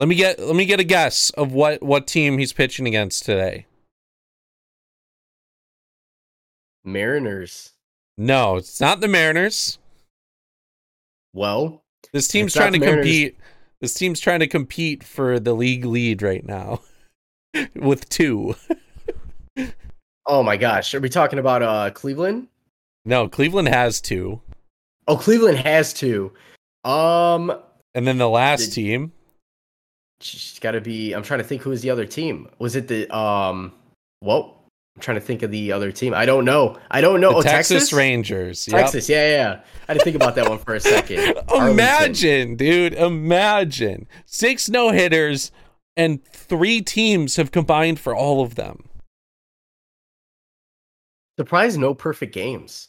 [0.00, 3.24] Let me get let me get a guess of what what team he's pitching against
[3.24, 3.66] today.
[6.84, 7.72] Mariners.
[8.18, 9.78] No, it's not the Mariners.
[11.32, 13.38] Well, this team's trying to compete.
[13.80, 16.80] This team's trying to compete for the league lead right now
[17.74, 18.54] with two.
[20.26, 22.48] oh my gosh, are we talking about uh Cleveland?
[23.04, 24.40] No, Cleveland has two.
[25.06, 26.32] Oh, Cleveland has two.
[26.84, 27.52] Um,
[27.94, 29.12] and then the last the, team.
[30.20, 31.12] It's got to be.
[31.12, 32.48] I'm trying to think who was the other team.
[32.58, 33.72] Was it the um?
[34.20, 34.54] What
[34.96, 36.14] I'm trying to think of the other team.
[36.14, 36.78] I don't know.
[36.90, 37.36] I don't know.
[37.36, 38.68] Oh, Texas, Texas Rangers.
[38.68, 38.80] Yep.
[38.80, 39.08] Texas.
[39.08, 39.60] Yeah, yeah.
[39.88, 41.36] I had to think about that one for a second.
[41.54, 42.94] imagine, dude.
[42.94, 45.50] Imagine six no hitters
[45.96, 48.88] and three teams have combined for all of them.
[51.38, 51.76] Surprise!
[51.76, 52.88] No perfect games.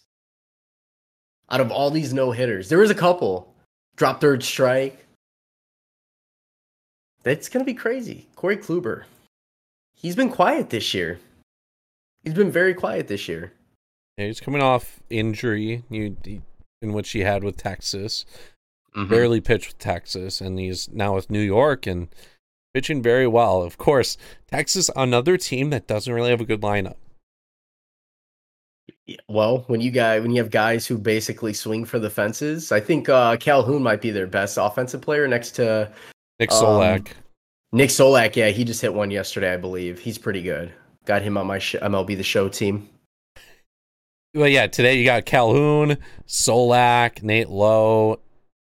[1.49, 3.56] Out of all these no hitters, there was a couple.
[3.95, 5.05] Drop third strike.
[7.26, 8.27] That's gonna be crazy.
[8.35, 9.03] Corey Kluber.
[9.95, 11.19] He's been quiet this year.
[12.23, 13.52] He's been very quiet this year.
[14.18, 16.15] Yeah, he's coming off injury you,
[16.81, 18.26] in which he had with Texas.
[18.95, 19.10] Mm-hmm.
[19.10, 22.07] Barely pitched with Texas, and he's now with New York and
[22.76, 23.64] pitching very well.
[23.64, 24.18] Of course,
[24.49, 26.95] Texas, another team that doesn't really have a good lineup.
[29.27, 32.80] Well, when you guys when you have guys who basically swing for the fences, I
[32.80, 35.91] think uh, Calhoun might be their best offensive player next to
[36.40, 37.10] Nick Solak.
[37.10, 37.16] Um,
[37.72, 39.99] Nick Solak, yeah, he just hit one yesterday, I believe.
[39.99, 40.72] He's pretty good.
[41.06, 42.90] Got him on my sh- MLB the Show team.
[44.34, 45.98] Well, yeah, today you got Calhoun,
[46.28, 48.20] Solak, Nate Lowe,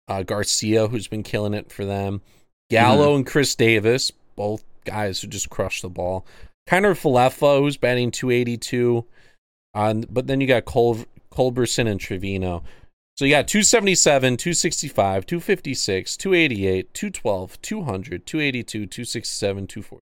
[0.08, 2.22] uh, Garcia, who's been killing it for them.
[2.70, 3.16] Gallo mm-hmm.
[3.18, 6.26] and Chris Davis, both guys who just crush the ball.
[6.70, 9.06] Kiner Falefa, who's batting 282.
[9.74, 12.64] Uh, but then you got Col- Culberson and Trevino.
[13.16, 20.02] So you got 277, 265, 256, 288, 212, 200, 282, 267, 240.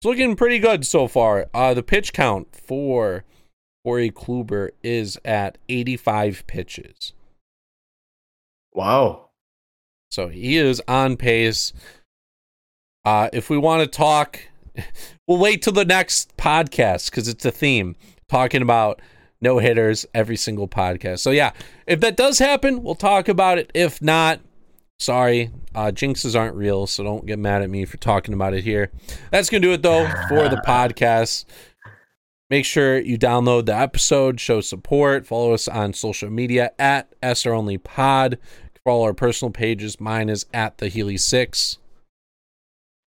[0.00, 1.46] It's looking pretty good so far.
[1.52, 3.24] Uh, the pitch count for
[3.84, 7.12] Corey Kluber is at 85 pitches.
[8.72, 9.28] Wow.
[10.10, 11.72] So he is on pace.
[13.04, 14.40] Uh, if we want to talk,
[15.28, 17.94] we'll wait till the next podcast because it's a theme
[18.28, 19.00] talking about
[19.42, 21.18] no hitters every single podcast.
[21.18, 21.52] So yeah,
[21.86, 23.70] if that does happen, we'll talk about it.
[23.74, 24.40] If not,
[24.98, 28.64] sorry, uh, jinxes aren't real, so don't get mad at me for talking about it
[28.64, 28.90] here.
[29.30, 31.44] That's gonna do it though for the podcast.
[32.48, 37.52] Make sure you download the episode, show support, follow us on social media at SR
[37.52, 38.38] Only Pod.
[38.84, 40.00] Follow our personal pages.
[40.00, 41.78] Mine is at the Healy Six.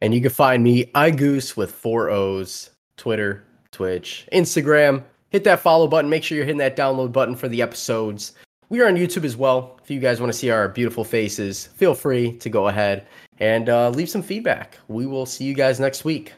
[0.01, 5.03] And you can find me, iGoose with four O's, Twitter, Twitch, Instagram.
[5.33, 6.11] Hit that follow button.
[6.11, 8.33] Make sure you're hitting that download button for the episodes.
[8.69, 9.79] We are on YouTube as well.
[9.83, 13.07] If you guys want to see our beautiful faces, feel free to go ahead
[13.39, 14.77] and uh, leave some feedback.
[14.89, 16.33] We will see you guys next week.